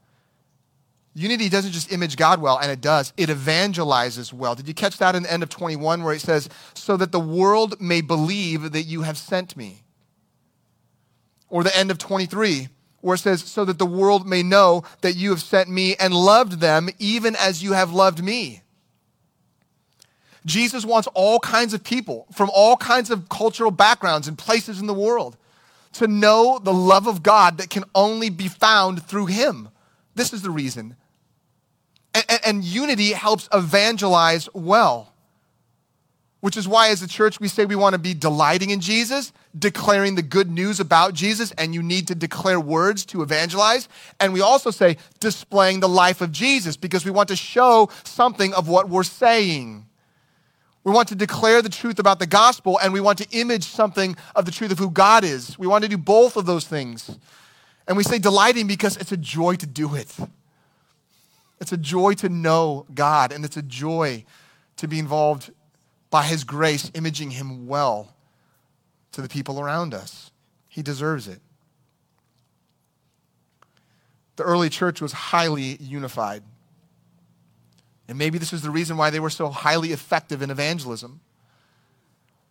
Unity 1.15 1.49
doesn't 1.49 1.71
just 1.71 1.91
image 1.91 2.15
God 2.17 2.41
well, 2.41 2.59
and 2.59 2.71
it 2.71 2.81
does. 2.81 3.13
It 3.17 3.29
evangelizes 3.29 4.31
well. 4.31 4.55
Did 4.55 4.67
you 4.67 4.73
catch 4.73 4.97
that 4.99 5.15
in 5.15 5.23
the 5.23 5.33
end 5.33 5.43
of 5.43 5.49
21 5.49 6.03
where 6.03 6.13
it 6.13 6.21
says, 6.21 6.49
So 6.75 6.97
that 6.97 7.11
the 7.11 7.19
world 7.19 7.81
may 7.81 8.01
believe 8.01 8.71
that 8.71 8.83
you 8.83 9.01
have 9.01 9.17
sent 9.17 9.57
me? 9.57 9.83
Or 11.49 11.63
the 11.63 11.75
end 11.75 11.91
of 11.91 11.97
23 11.97 12.69
where 13.01 13.15
it 13.15 13.19
says, 13.19 13.43
So 13.43 13.65
that 13.65 13.79
the 13.79 13.85
world 13.85 14.27
may 14.27 14.43
know 14.43 14.83
that 15.01 15.15
you 15.15 15.31
have 15.31 15.41
sent 15.41 15.67
me 15.67 15.95
and 15.95 16.13
loved 16.13 16.59
them 16.59 16.89
even 16.99 17.35
as 17.35 17.63
you 17.63 17.73
have 17.73 17.91
loved 17.91 18.23
me. 18.23 18.61
Jesus 20.45 20.85
wants 20.85 21.07
all 21.13 21.39
kinds 21.39 21.73
of 21.73 21.83
people 21.83 22.27
from 22.33 22.49
all 22.53 22.77
kinds 22.77 23.09
of 23.09 23.29
cultural 23.29 23.71
backgrounds 23.71 24.27
and 24.27 24.37
places 24.37 24.79
in 24.79 24.87
the 24.87 24.93
world 24.93 25.37
to 25.93 26.07
know 26.07 26.59
the 26.59 26.73
love 26.73 27.07
of 27.07 27.23
God 27.23 27.57
that 27.57 27.69
can 27.69 27.83
only 27.95 28.29
be 28.29 28.47
found 28.47 29.03
through 29.03 29.27
Him. 29.27 29.69
This 30.15 30.33
is 30.33 30.41
the 30.41 30.51
reason. 30.51 30.95
And, 32.13 32.25
and, 32.29 32.39
and, 32.45 32.63
unity 32.63 33.13
helps 33.13 33.47
evangelize 33.53 34.49
well, 34.53 35.13
which 36.39 36.57
is 36.57 36.67
why, 36.67 36.89
as 36.89 37.03
a 37.03 37.07
church, 37.07 37.39
we 37.39 37.47
say 37.47 37.65
we 37.65 37.75
want 37.75 37.93
to 37.93 37.99
be 37.99 38.13
delighting 38.13 38.71
in 38.71 38.79
Jesus, 38.79 39.31
declaring 39.57 40.15
the 40.15 40.23
good 40.23 40.49
news 40.49 40.79
about 40.79 41.13
Jesus, 41.13 41.51
and 41.51 41.73
you 41.73 41.83
need 41.83 42.07
to 42.07 42.15
declare 42.15 42.59
words 42.59 43.05
to 43.07 43.21
evangelize. 43.21 43.87
And 44.19 44.33
we 44.33 44.41
also 44.41 44.71
say 44.71 44.97
displaying 45.19 45.81
the 45.81 45.89
life 45.89 46.21
of 46.21 46.31
Jesus 46.31 46.77
because 46.77 47.05
we 47.05 47.11
want 47.11 47.29
to 47.29 47.35
show 47.35 47.89
something 48.03 48.53
of 48.53 48.67
what 48.67 48.89
we're 48.89 49.03
saying. 49.03 49.85
We 50.83 50.91
want 50.91 51.09
to 51.09 51.15
declare 51.15 51.61
the 51.61 51.69
truth 51.69 51.99
about 51.99 52.19
the 52.19 52.27
gospel 52.27 52.79
and 52.81 52.93
we 52.93 53.01
want 53.01 53.17
to 53.19 53.27
image 53.31 53.65
something 53.65 54.15
of 54.35 54.45
the 54.45 54.51
truth 54.51 54.71
of 54.71 54.79
who 54.79 54.89
God 54.89 55.23
is. 55.23 55.59
We 55.59 55.67
want 55.67 55.83
to 55.83 55.89
do 55.89 55.97
both 55.97 56.37
of 56.37 56.45
those 56.45 56.65
things. 56.65 57.17
And 57.87 57.97
we 57.97 58.03
say 58.03 58.19
delighting 58.19 58.67
because 58.67 58.97
it's 58.97 59.11
a 59.11 59.17
joy 59.17 59.55
to 59.55 59.65
do 59.65 59.95
it. 59.95 60.15
It's 61.59 61.71
a 61.71 61.77
joy 61.77 62.13
to 62.15 62.29
know 62.29 62.85
God 62.93 63.31
and 63.31 63.43
it's 63.43 63.57
a 63.57 63.61
joy 63.61 64.23
to 64.77 64.87
be 64.87 64.99
involved 64.99 65.51
by 66.09 66.23
His 66.23 66.43
grace, 66.43 66.89
imaging 66.93 67.31
Him 67.31 67.67
well 67.67 68.15
to 69.11 69.21
the 69.21 69.27
people 69.27 69.59
around 69.59 69.93
us. 69.93 70.31
He 70.69 70.81
deserves 70.81 71.27
it. 71.27 71.41
the 74.39 74.45
early 74.45 74.69
church 74.69 75.01
was 75.01 75.11
highly 75.11 75.75
unified. 75.81 76.41
And 78.09 78.17
maybe 78.17 78.39
this 78.39 78.51
is 78.53 78.63
the 78.63 78.71
reason 78.71 78.97
why 78.97 79.11
they 79.11 79.19
were 79.19 79.29
so 79.29 79.49
highly 79.49 79.91
effective 79.91 80.41
in 80.41 80.49
evangelism. 80.49 81.19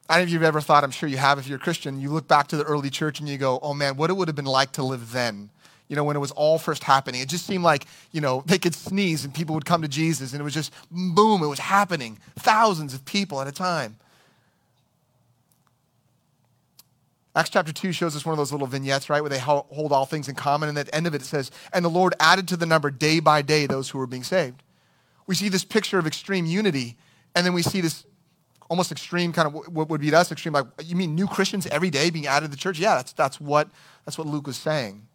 I 0.08 0.14
don't 0.14 0.22
know 0.22 0.26
if 0.28 0.32
you've 0.32 0.44
ever 0.44 0.60
thought, 0.60 0.84
I'm 0.84 0.92
sure 0.92 1.08
you 1.08 1.16
have 1.16 1.40
if 1.40 1.48
you're 1.48 1.58
a 1.58 1.60
Christian, 1.60 2.00
you 2.00 2.10
look 2.10 2.28
back 2.28 2.46
to 2.48 2.56
the 2.56 2.62
early 2.62 2.90
church 2.90 3.18
and 3.18 3.28
you 3.28 3.36
go, 3.38 3.58
oh 3.60 3.74
man, 3.74 3.96
what 3.96 4.08
it 4.08 4.12
would 4.12 4.28
have 4.28 4.36
been 4.36 4.44
like 4.44 4.70
to 4.72 4.84
live 4.84 5.10
then. 5.10 5.50
You 5.88 5.96
know, 5.96 6.04
when 6.04 6.14
it 6.14 6.20
was 6.20 6.30
all 6.30 6.58
first 6.58 6.84
happening. 6.84 7.20
It 7.20 7.28
just 7.28 7.44
seemed 7.44 7.64
like, 7.64 7.86
you 8.12 8.20
know, 8.20 8.44
they 8.46 8.58
could 8.58 8.74
sneeze 8.74 9.24
and 9.24 9.34
people 9.34 9.56
would 9.56 9.64
come 9.64 9.82
to 9.82 9.88
Jesus 9.88 10.32
and 10.32 10.40
it 10.40 10.44
was 10.44 10.54
just 10.54 10.72
boom, 10.92 11.42
it 11.42 11.48
was 11.48 11.58
happening. 11.58 12.18
Thousands 12.36 12.94
of 12.94 13.04
people 13.04 13.40
at 13.40 13.48
a 13.48 13.52
time. 13.52 13.96
Acts 17.34 17.50
chapter 17.50 17.72
2 17.72 17.90
shows 17.90 18.14
us 18.14 18.24
one 18.24 18.32
of 18.32 18.38
those 18.38 18.52
little 18.52 18.66
vignettes, 18.68 19.10
right, 19.10 19.20
where 19.20 19.30
they 19.30 19.38
hold 19.38 19.92
all 19.92 20.06
things 20.06 20.28
in 20.28 20.36
common. 20.36 20.68
And 20.68 20.78
at 20.78 20.86
the 20.86 20.94
end 20.94 21.08
of 21.08 21.14
it, 21.14 21.22
it 21.22 21.24
says, 21.24 21.50
And 21.72 21.84
the 21.84 21.90
Lord 21.90 22.14
added 22.20 22.46
to 22.48 22.56
the 22.56 22.66
number 22.66 22.92
day 22.92 23.18
by 23.18 23.42
day 23.42 23.66
those 23.66 23.90
who 23.90 23.98
were 23.98 24.06
being 24.06 24.24
saved. 24.24 24.62
We 25.28 25.36
see 25.36 25.48
this 25.48 25.64
picture 25.64 25.98
of 25.98 26.06
extreme 26.06 26.46
unity, 26.46 26.96
and 27.36 27.46
then 27.46 27.52
we 27.52 27.62
see 27.62 27.80
this 27.80 28.04
almost 28.70 28.92
extreme 28.92 29.32
kind 29.32 29.46
of 29.46 29.68
what 29.68 29.88
would 29.88 30.00
be 30.00 30.14
us 30.14 30.30
extreme 30.30 30.52
like 30.52 30.66
you 30.84 30.94
mean 30.94 31.14
new 31.14 31.26
christians 31.26 31.66
every 31.68 31.90
day 31.90 32.10
being 32.10 32.26
added 32.26 32.46
to 32.46 32.50
the 32.50 32.56
church? 32.56 32.78
Yeah 32.78 32.96
that's, 32.96 33.12
that's 33.12 33.40
what 33.40 33.68
that's 34.04 34.18
what 34.18 34.26
luke 34.26 34.46
was 34.46 34.56
saying. 34.56 35.06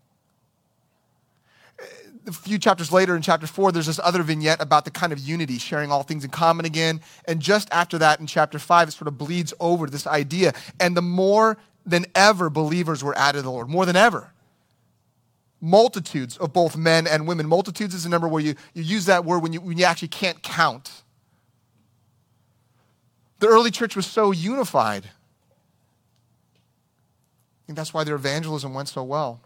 A 2.25 2.31
few 2.31 2.57
chapters 2.57 2.91
later 2.91 3.15
in 3.15 3.21
chapter 3.21 3.45
4 3.45 3.71
there's 3.71 3.85
this 3.85 3.99
other 3.99 4.23
vignette 4.23 4.61
about 4.61 4.85
the 4.85 4.91
kind 4.91 5.13
of 5.13 5.19
unity 5.19 5.57
sharing 5.59 5.91
all 5.91 6.03
things 6.03 6.23
in 6.23 6.31
common 6.31 6.65
again. 6.65 7.01
And 7.25 7.41
just 7.41 7.67
after 7.71 7.97
that 7.99 8.19
in 8.19 8.27
chapter 8.27 8.57
5 8.57 8.87
it 8.87 8.91
sort 8.91 9.07
of 9.07 9.17
bleeds 9.17 9.53
over 9.59 9.87
this 9.87 10.07
idea. 10.07 10.53
And 10.79 10.97
the 10.97 11.01
more 11.01 11.57
than 11.85 12.05
ever 12.15 12.49
believers 12.49 13.03
were 13.03 13.15
added 13.17 13.39
to 13.39 13.41
the 13.43 13.51
lord 13.51 13.69
more 13.69 13.85
than 13.85 13.95
ever 13.95 14.31
multitudes 15.63 16.37
of 16.37 16.51
both 16.51 16.75
men 16.75 17.07
and 17.07 17.25
women 17.25 17.47
multitudes 17.47 17.95
is 17.95 18.05
a 18.05 18.09
number 18.09 18.27
where 18.27 18.43
you, 18.43 18.53
you 18.73 18.83
use 18.83 19.05
that 19.05 19.23
word 19.23 19.39
when 19.39 19.53
you, 19.53 19.61
when 19.61 19.77
you 19.77 19.85
actually 19.85 20.09
can't 20.09 20.43
count 20.43 21.03
the 23.43 23.49
early 23.49 23.71
church 23.71 23.97
was 23.97 24.05
so 24.05 24.31
unified. 24.31 25.03
I 25.03 25.09
think 27.67 27.75
that's 27.75 27.93
why 27.93 28.05
their 28.05 28.15
evangelism 28.15 28.73
went 28.73 28.87
so 28.87 29.03
well. 29.03 29.41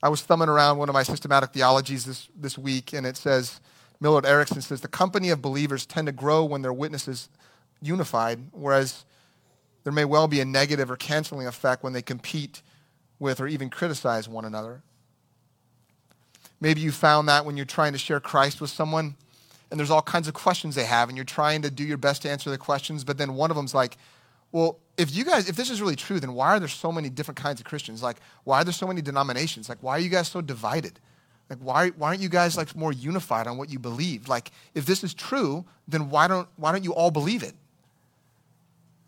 I 0.00 0.08
was 0.08 0.22
thumbing 0.22 0.48
around 0.48 0.78
one 0.78 0.88
of 0.88 0.92
my 0.92 1.02
systematic 1.02 1.50
theologies 1.50 2.04
this, 2.04 2.28
this 2.36 2.56
week, 2.56 2.92
and 2.92 3.04
it 3.04 3.16
says, 3.16 3.60
Millard 3.98 4.24
Erickson 4.24 4.62
says, 4.62 4.80
the 4.80 4.86
company 4.86 5.30
of 5.30 5.42
believers 5.42 5.84
tend 5.84 6.06
to 6.06 6.12
grow 6.12 6.44
when 6.44 6.62
their 6.62 6.72
witnesses 6.72 7.28
unified, 7.80 8.38
whereas 8.52 9.04
there 9.82 9.92
may 9.92 10.04
well 10.04 10.28
be 10.28 10.38
a 10.38 10.44
negative 10.44 10.88
or 10.88 10.96
canceling 10.96 11.48
effect 11.48 11.82
when 11.82 11.92
they 11.92 12.02
compete 12.02 12.62
with 13.22 13.40
or 13.40 13.46
even 13.46 13.70
criticize 13.70 14.28
one 14.28 14.44
another. 14.44 14.82
Maybe 16.60 16.80
you 16.80 16.92
found 16.92 17.28
that 17.28 17.46
when 17.46 17.56
you're 17.56 17.64
trying 17.64 17.92
to 17.92 17.98
share 17.98 18.20
Christ 18.20 18.60
with 18.60 18.70
someone, 18.70 19.14
and 19.70 19.80
there's 19.80 19.90
all 19.90 20.02
kinds 20.02 20.28
of 20.28 20.34
questions 20.34 20.74
they 20.74 20.84
have, 20.84 21.08
and 21.08 21.16
you're 21.16 21.24
trying 21.24 21.62
to 21.62 21.70
do 21.70 21.84
your 21.84 21.96
best 21.96 22.22
to 22.22 22.30
answer 22.30 22.50
the 22.50 22.58
questions, 22.58 23.04
but 23.04 23.16
then 23.16 23.34
one 23.34 23.50
of 23.50 23.56
them's 23.56 23.74
like, 23.74 23.96
well, 24.50 24.78
if 24.98 25.14
you 25.14 25.24
guys, 25.24 25.48
if 25.48 25.56
this 25.56 25.70
is 25.70 25.80
really 25.80 25.96
true, 25.96 26.20
then 26.20 26.34
why 26.34 26.48
are 26.48 26.58
there 26.60 26.68
so 26.68 26.92
many 26.92 27.08
different 27.08 27.38
kinds 27.38 27.58
of 27.58 27.64
Christians? 27.64 28.02
Like, 28.02 28.18
why 28.44 28.60
are 28.60 28.64
there 28.64 28.72
so 28.72 28.86
many 28.86 29.00
denominations? 29.00 29.68
Like, 29.68 29.78
why 29.80 29.92
are 29.92 30.00
you 30.00 30.10
guys 30.10 30.28
so 30.28 30.42
divided? 30.42 31.00
Like, 31.48 31.58
why, 31.60 31.88
why 31.90 32.08
aren't 32.08 32.20
you 32.20 32.28
guys 32.28 32.56
like 32.56 32.76
more 32.76 32.92
unified 32.92 33.46
on 33.46 33.56
what 33.56 33.70
you 33.70 33.78
believe? 33.78 34.28
Like, 34.28 34.50
if 34.74 34.84
this 34.84 35.02
is 35.02 35.14
true, 35.14 35.64
then 35.88 36.10
why 36.10 36.28
don't, 36.28 36.48
why 36.56 36.70
don't 36.72 36.84
you 36.84 36.92
all 36.92 37.10
believe 37.10 37.42
it? 37.42 37.54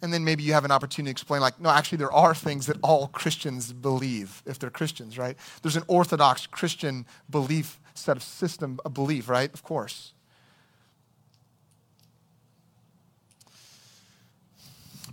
And 0.04 0.12
then 0.12 0.23
maybe 0.23 0.42
you 0.42 0.52
have 0.52 0.66
an 0.66 0.70
opportunity 0.70 1.08
to 1.08 1.12
explain, 1.12 1.40
like, 1.40 1.58
no, 1.58 1.70
actually, 1.70 1.96
there 1.96 2.12
are 2.12 2.34
things 2.34 2.66
that 2.66 2.76
all 2.82 3.08
Christians 3.08 3.73
believe 3.73 4.42
if 4.44 4.58
they're 4.58 4.68
Christians, 4.68 5.16
right? 5.16 5.34
There's 5.62 5.76
an 5.76 5.84
orthodox 5.88 6.46
Christian 6.46 7.06
belief 7.30 7.80
set 7.94 8.14
of 8.14 8.23
system 8.23 8.78
of 8.84 8.92
belief, 8.92 9.31
right? 9.31 9.50
Of 9.55 9.62
course. 9.62 10.12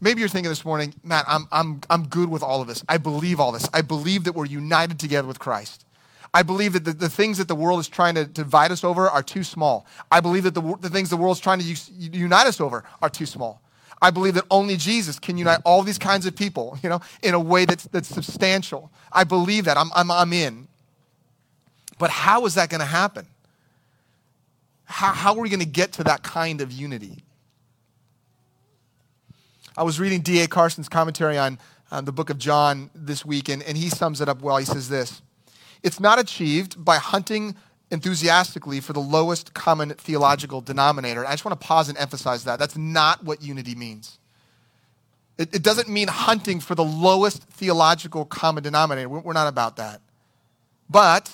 Maybe 0.01 0.19
you're 0.19 0.27
thinking 0.27 0.49
this 0.49 0.65
morning, 0.65 0.93
Matt, 1.05 1.23
I'm, 1.25 1.47
I'm, 1.53 1.79
I'm 1.89 2.09
good 2.09 2.27
with 2.27 2.43
all 2.43 2.59
of 2.61 2.67
this. 2.67 2.83
I 2.89 2.97
believe 2.97 3.39
all 3.39 3.53
this. 3.53 3.69
I 3.73 3.81
believe 3.81 4.25
that 4.25 4.33
we're 4.33 4.43
united 4.43 4.99
together 4.99 5.25
with 5.29 5.39
Christ. 5.39 5.85
I 6.33 6.43
believe 6.43 6.73
that 6.73 6.83
the, 6.83 6.91
the 6.91 7.09
things 7.09 7.37
that 7.37 7.47
the 7.47 7.55
world 7.55 7.79
is 7.79 7.87
trying 7.87 8.15
to, 8.15 8.25
divide 8.25 8.73
us 8.73 8.83
over 8.83 9.07
are 9.07 9.23
too 9.23 9.45
small. 9.45 9.85
I 10.11 10.19
believe 10.19 10.43
that 10.43 10.53
the, 10.53 10.75
the 10.81 10.89
things 10.89 11.09
the 11.09 11.15
world's 11.15 11.39
trying 11.39 11.59
to 11.59 11.75
unite 11.97 12.47
us 12.47 12.59
over 12.59 12.83
are 13.01 13.09
too 13.09 13.25
small. 13.25 13.61
I 14.01 14.09
believe 14.09 14.33
that 14.33 14.45
only 14.49 14.77
Jesus 14.77 15.19
can 15.19 15.37
unite 15.37 15.59
all 15.63 15.83
these 15.83 15.99
kinds 15.99 16.25
of 16.25 16.35
people, 16.35 16.77
you 16.83 16.89
know, 16.89 17.01
in 17.21 17.33
a 17.33 17.39
way 17.39 17.65
that's, 17.65 17.83
that's 17.85 18.07
substantial. 18.07 18.91
I 19.11 19.23
believe 19.23 19.65
that. 19.65 19.77
I'm, 19.77 19.91
I'm, 19.95 20.09
I'm 20.09 20.33
in. 20.33 20.67
But 21.99 22.09
how 22.09 22.45
is 22.45 22.55
that 22.55 22.69
going 22.69 22.79
to 22.79 22.85
happen? 22.85 23.27
How, 24.85 25.13
how 25.13 25.35
are 25.35 25.39
we 25.39 25.49
going 25.49 25.59
to 25.59 25.65
get 25.65 25.93
to 25.93 26.03
that 26.05 26.23
kind 26.23 26.61
of 26.61 26.71
unity? 26.71 27.23
I 29.77 29.83
was 29.83 29.99
reading 29.99 30.21
D.A. 30.21 30.47
Carson's 30.47 30.89
commentary 30.89 31.37
on, 31.37 31.59
the 32.03 32.11
book 32.11 32.29
of 32.29 32.37
John 32.37 32.89
this 32.95 33.25
week, 33.25 33.49
and, 33.49 33.61
and 33.63 33.77
he 33.77 33.89
sums 33.89 34.21
it 34.21 34.29
up 34.29 34.41
well. 34.41 34.55
He 34.57 34.65
says 34.65 34.87
this 34.87 35.21
It's 35.83 35.99
not 35.99 36.19
achieved 36.19 36.83
by 36.83 36.97
hunting 36.97 37.55
enthusiastically 37.91 38.79
for 38.79 38.93
the 38.93 39.01
lowest 39.01 39.53
common 39.53 39.89
theological 39.91 40.61
denominator. 40.61 41.25
I 41.25 41.31
just 41.31 41.43
want 41.45 41.59
to 41.59 41.67
pause 41.67 41.89
and 41.89 41.97
emphasize 41.97 42.45
that. 42.45 42.57
That's 42.57 42.77
not 42.77 43.23
what 43.23 43.41
unity 43.41 43.75
means. 43.75 44.17
It, 45.37 45.55
it 45.55 45.63
doesn't 45.63 45.89
mean 45.89 46.07
hunting 46.07 46.59
for 46.59 46.73
the 46.73 46.83
lowest 46.83 47.43
theological 47.43 48.25
common 48.25 48.63
denominator. 48.63 49.09
We're, 49.09 49.19
we're 49.19 49.33
not 49.33 49.47
about 49.47 49.75
that. 49.75 50.01
But 50.89 51.31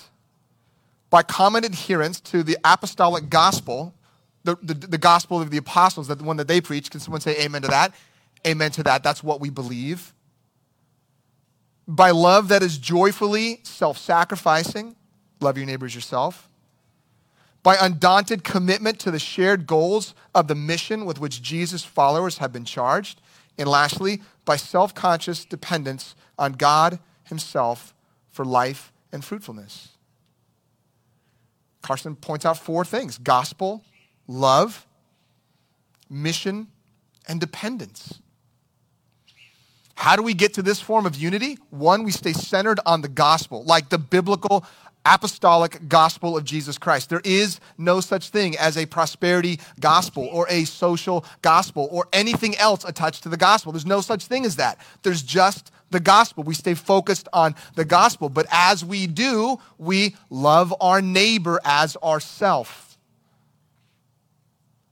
by 1.09 1.23
common 1.23 1.63
adherence 1.63 2.19
to 2.21 2.43
the 2.43 2.57
apostolic 2.63 3.29
gospel, 3.29 3.93
the, 4.43 4.57
the, 4.61 4.73
the, 4.73 4.97
gospel 4.97 5.41
of 5.41 5.51
the 5.51 5.57
apostles, 5.57 6.07
that 6.07 6.19
the 6.19 6.23
one 6.23 6.37
that 6.37 6.47
they 6.47 6.61
preach, 6.61 6.89
can 6.91 6.99
someone 6.99 7.21
say 7.21 7.37
amen 7.43 7.61
to 7.63 7.67
that? 7.69 7.93
Amen 8.45 8.71
to 8.71 8.83
that. 8.83 9.03
That's 9.03 9.23
what 9.23 9.39
we 9.39 9.49
believe. 9.49 10.13
By 11.87 12.11
love 12.11 12.49
that 12.49 12.61
is 12.61 12.77
joyfully 12.77 13.61
self 13.63 13.97
sacrificing, 13.97 14.95
love 15.39 15.57
your 15.57 15.65
neighbors 15.65 15.95
yourself. 15.95 16.49
By 17.63 17.77
undaunted 17.79 18.43
commitment 18.43 18.99
to 18.99 19.11
the 19.11 19.19
shared 19.19 19.67
goals 19.67 20.13
of 20.33 20.47
the 20.47 20.55
mission 20.55 21.05
with 21.05 21.19
which 21.19 21.41
Jesus' 21.41 21.83
followers 21.83 22.37
have 22.37 22.53
been 22.53 22.65
charged. 22.65 23.21
And 23.57 23.67
lastly, 23.67 24.21
by 24.45 24.55
self 24.55 24.93
conscious 24.93 25.43
dependence 25.43 26.15
on 26.37 26.53
God 26.53 26.99
Himself 27.23 27.93
for 28.29 28.45
life 28.45 28.91
and 29.11 29.23
fruitfulness. 29.25 29.89
Carson 31.81 32.15
points 32.15 32.45
out 32.45 32.57
four 32.57 32.85
things 32.85 33.17
gospel, 33.17 33.83
love, 34.27 34.85
mission, 36.09 36.67
and 37.27 37.39
dependence. 37.39 38.19
How 39.95 40.15
do 40.15 40.21
we 40.21 40.35
get 40.35 40.53
to 40.53 40.61
this 40.61 40.79
form 40.79 41.05
of 41.07 41.15
unity? 41.15 41.57
One, 41.71 42.03
we 42.03 42.11
stay 42.11 42.33
centered 42.33 42.79
on 42.85 43.01
the 43.01 43.07
gospel, 43.07 43.63
like 43.63 43.89
the 43.89 43.97
biblical 43.97 44.63
apostolic 45.13 45.87
gospel 45.87 46.37
of 46.37 46.43
Jesus 46.43 46.77
Christ. 46.77 47.09
There 47.09 47.21
is 47.23 47.59
no 47.77 48.01
such 48.01 48.29
thing 48.29 48.57
as 48.57 48.77
a 48.77 48.85
prosperity 48.85 49.59
gospel 49.79 50.27
or 50.31 50.47
a 50.49 50.65
social 50.65 51.23
gospel 51.41 51.87
or 51.91 52.07
anything 52.11 52.57
else 52.57 52.83
attached 52.83 53.23
to 53.23 53.29
the 53.29 53.37
gospel. 53.37 53.71
There's 53.71 53.85
no 53.85 54.01
such 54.01 54.25
thing 54.25 54.45
as 54.45 54.57
that. 54.57 54.79
There's 55.03 55.23
just 55.23 55.71
the 55.91 55.99
gospel. 55.99 56.43
We 56.43 56.53
stay 56.53 56.73
focused 56.73 57.27
on 57.31 57.55
the 57.75 57.85
gospel. 57.85 58.29
But 58.29 58.47
as 58.51 58.83
we 58.83 59.07
do, 59.07 59.59
we 59.77 60.15
love 60.29 60.73
our 60.81 61.01
neighbor 61.01 61.59
as 61.63 61.95
ourself. 61.97 62.86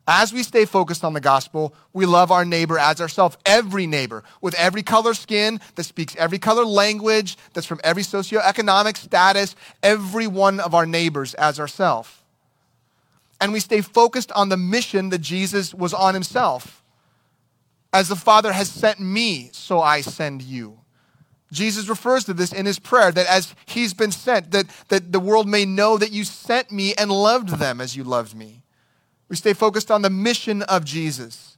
As 0.08 0.32
we 0.32 0.44
stay 0.44 0.65
focused 0.65 1.04
on 1.04 1.13
the 1.13 1.20
gospel, 1.20 1.74
we 1.91 2.06
love 2.06 2.32
our 2.32 2.46
neighbor 2.46 2.78
as 2.78 3.02
ourselves, 3.02 3.38
every 3.44 3.88
neighbor, 3.88 4.24
with 4.39 4.54
every 4.54 4.84
color 4.84 5.15
skin, 5.15 5.60
that 5.76 5.84
speaks 5.84 6.15
every 6.15 6.38
color 6.38 6.63
language, 6.63 7.38
that's 7.54 7.65
from 7.65 7.82
every 7.84 8.04
socioeconomic 8.04 8.98
status, 8.98 9.56
every 9.82 10.28
one 10.28 10.60
of 10.60 10.76
our 10.76 10.86
neighbors 10.86 11.34
as 11.34 11.60
ourselves. 11.60 12.10
And 13.41 13.52
we 13.52 13.60
stay 13.60 13.82
focused 13.82 14.32
on 14.34 14.50
the 14.50 14.58
mission 14.58 15.10
that 15.10 15.20
Jesus 15.20 15.74
was 15.74 15.94
on 15.94 16.13
himself. 16.13 16.84
As 17.91 18.08
the 18.08 18.15
Father 18.15 18.52
has 18.52 18.70
sent 18.70 19.00
me, 19.00 19.50
so 19.54 19.82
I 19.82 20.02
send 20.02 20.44
you. 20.44 20.80
Jesus 21.52 21.88
refers 21.88 22.26
to 22.26 22.34
this 22.34 22.54
in 22.54 22.65
his 22.65 22.78
prayer 22.78 23.12
that 23.12 23.28
as 23.28 23.56
he's 23.65 23.94
been 23.94 24.12
sent, 24.12 24.52
that, 24.52 24.68
that 24.89 25.12
the 25.12 25.20
world 25.20 25.48
may 25.48 25.65
know 25.65 25.98
that 25.98 26.12
you 26.12 26.26
sent 26.26 26.72
me 26.72 26.94
and 26.96 27.12
loved 27.12 27.50
them 27.50 27.82
as 27.82 27.96
you 27.96 28.04
loved 28.04 28.36
me. 28.36 28.64
We 29.30 29.36
stay 29.36 29.54
focused 29.54 29.90
on 29.90 30.02
the 30.02 30.10
mission 30.10 30.62
of 30.64 30.86
Jesus. 30.86 31.58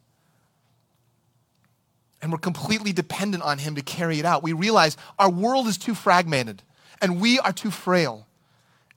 And 2.21 2.32
we're 2.32 2.38
completely 2.38 2.93
dependent 2.93 3.43
on 3.43 3.58
Him 3.58 3.75
to 3.75 3.82
carry 3.82 4.19
it 4.19 4.25
out. 4.25 4.43
We 4.43 4.53
realize 4.53 4.97
our 5.19 5.30
world 5.30 5.67
is 5.67 5.77
too 5.77 5.93
fragmented 5.93 6.63
and 7.01 7.21
we 7.21 7.39
are 7.39 7.53
too 7.53 7.71
frail. 7.71 8.25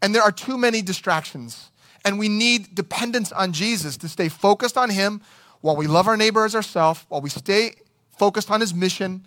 And 0.01 0.15
there 0.15 0.23
are 0.23 0.33
too 0.33 0.57
many 0.57 0.81
distractions. 0.81 1.71
And 2.05 2.19
we 2.19 2.29
need 2.29 2.75
dependence 2.75 3.31
on 3.33 3.53
Jesus 3.53 3.97
to 3.99 4.09
stay 4.09 4.29
focused 4.29 4.79
on 4.79 4.89
Him 4.89 5.21
while 5.61 5.77
we 5.77 5.87
love 5.87 6.09
our 6.09 6.17
neighbor 6.17 6.45
as 6.45 6.55
ourselves, 6.55 7.05
while 7.09 7.21
we 7.21 7.29
stay 7.29 7.75
focused 8.17 8.51
on 8.51 8.61
His 8.61 8.73
mission. 8.73 9.27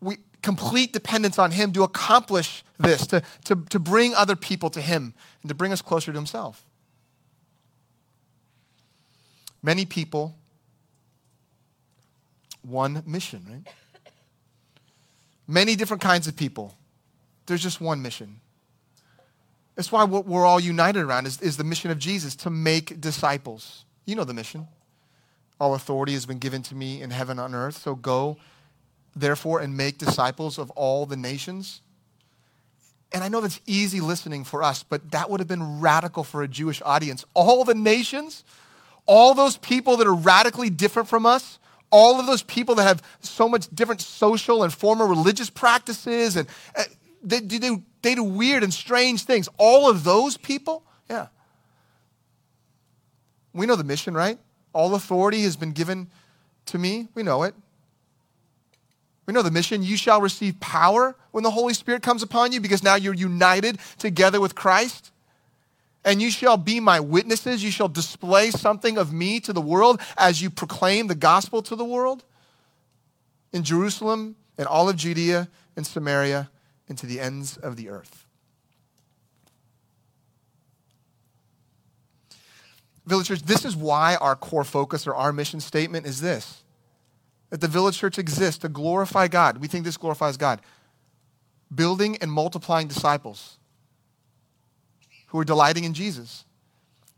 We, 0.00 0.18
complete 0.42 0.92
dependence 0.92 1.38
on 1.38 1.52
Him 1.52 1.72
to 1.72 1.84
accomplish 1.84 2.64
this, 2.78 3.06
to, 3.06 3.22
to, 3.44 3.56
to 3.70 3.78
bring 3.78 4.14
other 4.14 4.36
people 4.36 4.70
to 4.70 4.80
Him, 4.80 5.14
and 5.42 5.48
to 5.48 5.54
bring 5.54 5.72
us 5.72 5.80
closer 5.80 6.12
to 6.12 6.18
Himself. 6.18 6.64
Many 9.62 9.84
people, 9.84 10.34
one 12.62 13.02
mission, 13.06 13.46
right? 13.48 13.74
Many 15.46 15.76
different 15.76 16.02
kinds 16.02 16.26
of 16.26 16.36
people. 16.36 16.74
There's 17.46 17.62
just 17.62 17.80
one 17.80 18.02
mission. 18.02 18.40
That's 19.74 19.90
why 19.90 20.04
what 20.04 20.26
we're 20.26 20.44
all 20.44 20.60
united 20.60 21.02
around 21.02 21.26
is, 21.26 21.40
is 21.40 21.56
the 21.56 21.64
mission 21.64 21.90
of 21.90 21.98
Jesus 21.98 22.36
to 22.36 22.50
make 22.50 23.00
disciples. 23.00 23.84
You 24.04 24.16
know 24.16 24.24
the 24.24 24.34
mission. 24.34 24.68
All 25.60 25.74
authority 25.74 26.12
has 26.12 26.26
been 26.26 26.38
given 26.38 26.62
to 26.64 26.74
me 26.74 27.02
in 27.02 27.10
heaven 27.10 27.38
and 27.38 27.54
on 27.54 27.54
earth. 27.54 27.76
So 27.76 27.94
go, 27.94 28.36
therefore, 29.14 29.60
and 29.60 29.76
make 29.76 29.98
disciples 29.98 30.58
of 30.58 30.70
all 30.70 31.06
the 31.06 31.16
nations. 31.16 31.80
And 33.12 33.22
I 33.22 33.28
know 33.28 33.40
that's 33.40 33.60
easy 33.66 34.00
listening 34.00 34.44
for 34.44 34.62
us, 34.62 34.82
but 34.82 35.10
that 35.10 35.30
would 35.30 35.40
have 35.40 35.48
been 35.48 35.80
radical 35.80 36.24
for 36.24 36.42
a 36.42 36.48
Jewish 36.48 36.82
audience. 36.84 37.24
All 37.34 37.64
the 37.64 37.74
nations, 37.74 38.42
all 39.06 39.34
those 39.34 39.56
people 39.56 39.96
that 39.98 40.06
are 40.06 40.14
radically 40.14 40.70
different 40.70 41.08
from 41.08 41.26
us, 41.26 41.58
all 41.90 42.18
of 42.18 42.26
those 42.26 42.42
people 42.42 42.74
that 42.76 42.84
have 42.84 43.02
so 43.20 43.48
much 43.48 43.68
different 43.74 44.00
social 44.00 44.62
and 44.62 44.72
former 44.72 45.06
religious 45.06 45.50
practices, 45.50 46.36
and 46.36 46.48
uh, 46.76 46.84
they, 47.22 47.40
they, 47.40 47.82
they 48.00 48.14
do 48.14 48.24
weird 48.24 48.62
and 48.62 48.72
strange 48.72 49.24
things. 49.24 49.48
All 49.58 49.88
of 49.88 50.04
those 50.04 50.36
people, 50.36 50.82
yeah. 51.10 51.28
We 53.52 53.66
know 53.66 53.76
the 53.76 53.84
mission, 53.84 54.14
right? 54.14 54.38
All 54.72 54.94
authority 54.94 55.42
has 55.42 55.56
been 55.56 55.72
given 55.72 56.08
to 56.66 56.78
me. 56.78 57.08
We 57.14 57.22
know 57.22 57.42
it. 57.42 57.54
We 59.26 59.34
know 59.34 59.42
the 59.42 59.50
mission. 59.50 59.82
You 59.82 59.96
shall 59.96 60.20
receive 60.20 60.58
power 60.58 61.14
when 61.30 61.44
the 61.44 61.50
Holy 61.50 61.74
Spirit 61.74 62.02
comes 62.02 62.22
upon 62.22 62.52
you 62.52 62.60
because 62.60 62.82
now 62.82 62.96
you're 62.96 63.14
united 63.14 63.78
together 63.98 64.40
with 64.40 64.54
Christ. 64.54 65.11
And 66.04 66.20
you 66.20 66.30
shall 66.30 66.56
be 66.56 66.80
my 66.80 66.98
witnesses. 67.00 67.62
You 67.62 67.70
shall 67.70 67.88
display 67.88 68.50
something 68.50 68.98
of 68.98 69.12
me 69.12 69.38
to 69.40 69.52
the 69.52 69.60
world 69.60 70.00
as 70.16 70.42
you 70.42 70.50
proclaim 70.50 71.06
the 71.06 71.14
gospel 71.14 71.62
to 71.62 71.76
the 71.76 71.84
world 71.84 72.24
in 73.52 73.62
Jerusalem 73.62 74.36
and 74.58 74.66
all 74.66 74.88
of 74.88 74.96
Judea 74.96 75.48
and 75.76 75.86
Samaria 75.86 76.50
and 76.88 76.98
to 76.98 77.06
the 77.06 77.20
ends 77.20 77.56
of 77.56 77.76
the 77.76 77.88
earth. 77.88 78.26
Village 83.06 83.28
Church, 83.28 83.42
this 83.42 83.64
is 83.64 83.76
why 83.76 84.16
our 84.16 84.36
core 84.36 84.64
focus 84.64 85.06
or 85.06 85.14
our 85.14 85.32
mission 85.32 85.60
statement 85.60 86.06
is 86.06 86.20
this 86.20 86.62
that 87.50 87.60
the 87.60 87.68
Village 87.68 87.98
Church 87.98 88.18
exists 88.18 88.58
to 88.58 88.68
glorify 88.68 89.28
God. 89.28 89.58
We 89.58 89.68
think 89.68 89.84
this 89.84 89.98
glorifies 89.98 90.38
God. 90.38 90.60
Building 91.74 92.16
and 92.22 92.32
multiplying 92.32 92.88
disciples 92.88 93.58
who 95.32 95.38
are 95.38 95.44
delighting 95.44 95.84
in 95.84 95.94
Jesus 95.94 96.44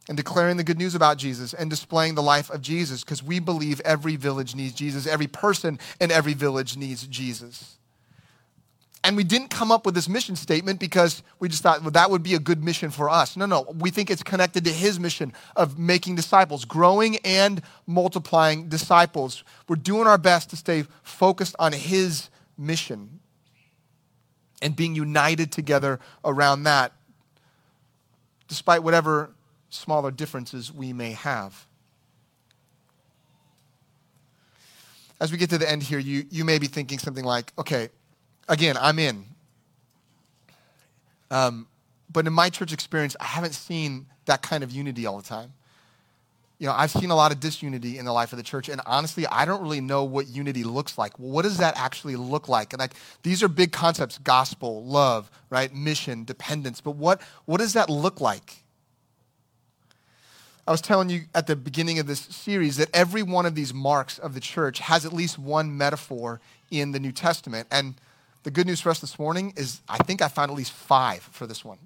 and 0.09 0.16
declaring 0.16 0.57
the 0.57 0.62
good 0.62 0.79
news 0.79 0.94
about 0.94 1.18
Jesus 1.18 1.53
and 1.53 1.68
displaying 1.68 2.14
the 2.14 2.22
life 2.22 2.48
of 2.48 2.62
Jesus 2.62 3.03
because 3.03 3.24
we 3.24 3.40
believe 3.40 3.81
every 3.81 4.14
village 4.14 4.55
needs 4.55 4.72
Jesus. 4.72 5.05
Every 5.05 5.27
person 5.27 5.81
in 6.00 6.12
every 6.12 6.35
village 6.35 6.77
needs 6.77 7.09
Jesus. 7.09 7.77
And 9.03 9.16
we 9.16 9.24
didn't 9.24 9.48
come 9.48 9.72
up 9.72 9.85
with 9.85 9.96
this 9.96 10.09
mission 10.09 10.37
statement 10.37 10.79
because 10.79 11.24
we 11.40 11.48
just 11.48 11.64
thought 11.64 11.83
well, 11.83 11.90
that 11.90 12.09
would 12.09 12.22
be 12.22 12.35
a 12.35 12.38
good 12.38 12.62
mission 12.62 12.90
for 12.90 13.11
us. 13.11 13.37
No, 13.37 13.46
no. 13.46 13.66
We 13.77 13.90
think 13.90 14.12
it's 14.12 14.22
connected 14.22 14.64
to 14.64 14.70
his 14.70 15.00
mission 15.00 15.33
of 15.57 15.77
making 15.77 16.14
disciples, 16.14 16.64
growing 16.64 17.16
and 17.24 17.62
multiplying 17.85 18.68
disciples. 18.68 19.42
We're 19.68 19.77
doing 19.77 20.07
our 20.07 20.18
best 20.18 20.50
to 20.50 20.57
stay 20.57 20.85
focused 21.03 21.57
on 21.59 21.72
his 21.72 22.31
mission 22.57 23.18
and 24.62 24.77
being 24.77 24.94
united 24.94 25.50
together 25.50 25.98
around 26.24 26.62
that, 26.62 26.92
despite 28.55 28.85
whatever 28.85 29.31
smaller 29.69 30.12
differences 30.12 30.73
we 30.73 30.93
may 30.93 31.11
have. 31.11 31.67
As 35.21 35.33
we 35.33 35.38
get 35.38 35.51
to 35.51 35.59
the 35.59 35.69
end 35.69 35.83
here, 35.83 35.99
you, 35.99 36.25
you 36.31 36.45
may 36.45 36.61
be 36.61 36.69
thinking 36.69 37.01
something 37.01 37.25
like, 37.25 37.53
okay, 37.59 37.88
again, 38.49 38.77
I'm 38.81 39.01
in. 39.01 39.25
Um, 41.33 41.67
but 42.12 42.29
in 42.29 42.33
my 42.33 42.49
church 42.49 42.73
experience, 42.73 43.17
I 43.19 43.25
haven't 43.25 43.55
seen 43.55 44.07
that 44.27 44.40
kind 44.40 44.62
of 44.62 44.71
unity 44.71 45.05
all 45.05 45.17
the 45.17 45.27
time. 45.27 45.53
You 46.59 46.69
know, 46.69 46.75
I've 46.75 46.90
seen 46.90 47.11
a 47.11 47.17
lot 47.17 47.33
of 47.33 47.40
disunity 47.40 47.99
in 47.99 48.05
the 48.05 48.12
life 48.12 48.33
of 48.33 48.37
the 48.37 48.45
church, 48.45 48.69
and 48.69 48.81
honestly, 48.87 49.27
I 49.27 49.45
don't 49.45 49.61
really 49.61 49.81
know 49.81 50.05
what 50.05 50.29
unity 50.29 50.62
looks 50.62 50.97
like. 50.97 51.19
Well, 51.19 51.31
what 51.31 51.43
does 51.43 51.59
that 51.59 51.77
actually 51.77 52.14
look 52.17 52.49
like? 52.49 52.73
And 52.73 52.81
like, 52.81 52.95
these 53.23 53.43
are 53.43 53.49
big 53.49 53.73
concepts: 53.73 54.19
gospel, 54.19 54.85
love, 54.85 55.31
right, 55.51 55.75
mission, 55.75 56.25
dependence. 56.25 56.81
But 56.81 56.93
what 56.93 57.21
what 57.45 57.59
does 57.59 57.73
that 57.73 57.90
look 57.90 58.21
like? 58.21 58.62
I 60.67 60.71
was 60.71 60.81
telling 60.81 61.11
you 61.11 61.25
at 61.35 61.47
the 61.47 61.57
beginning 61.57 61.99
of 61.99 62.07
this 62.07 62.21
series 62.21 62.79
that 62.79 62.88
every 62.95 63.23
one 63.23 63.45
of 63.45 63.55
these 63.55 63.75
marks 63.75 64.19
of 64.19 64.33
the 64.33 64.40
church 64.40 64.79
has 64.79 65.05
at 65.05 65.12
least 65.12 65.38
one 65.38 65.77
metaphor 65.77 66.40
in 66.71 66.93
the 66.93 67.01
New 67.01 67.12
Testament, 67.12 67.69
and 67.71 67.97
the 68.45 68.51
good 68.51 68.67
news 68.67 68.81
for 68.81 68.90
us 68.90 69.01
this 69.01 69.19
morning 69.19 69.53
is 69.57 69.81
I 69.88 69.99
think 69.99 70.23
I 70.23 70.29
found 70.29 70.51
at 70.51 70.57
least 70.57 70.73
five 70.73 71.23
for 71.23 71.47
this 71.47 71.64
one. 71.64 71.79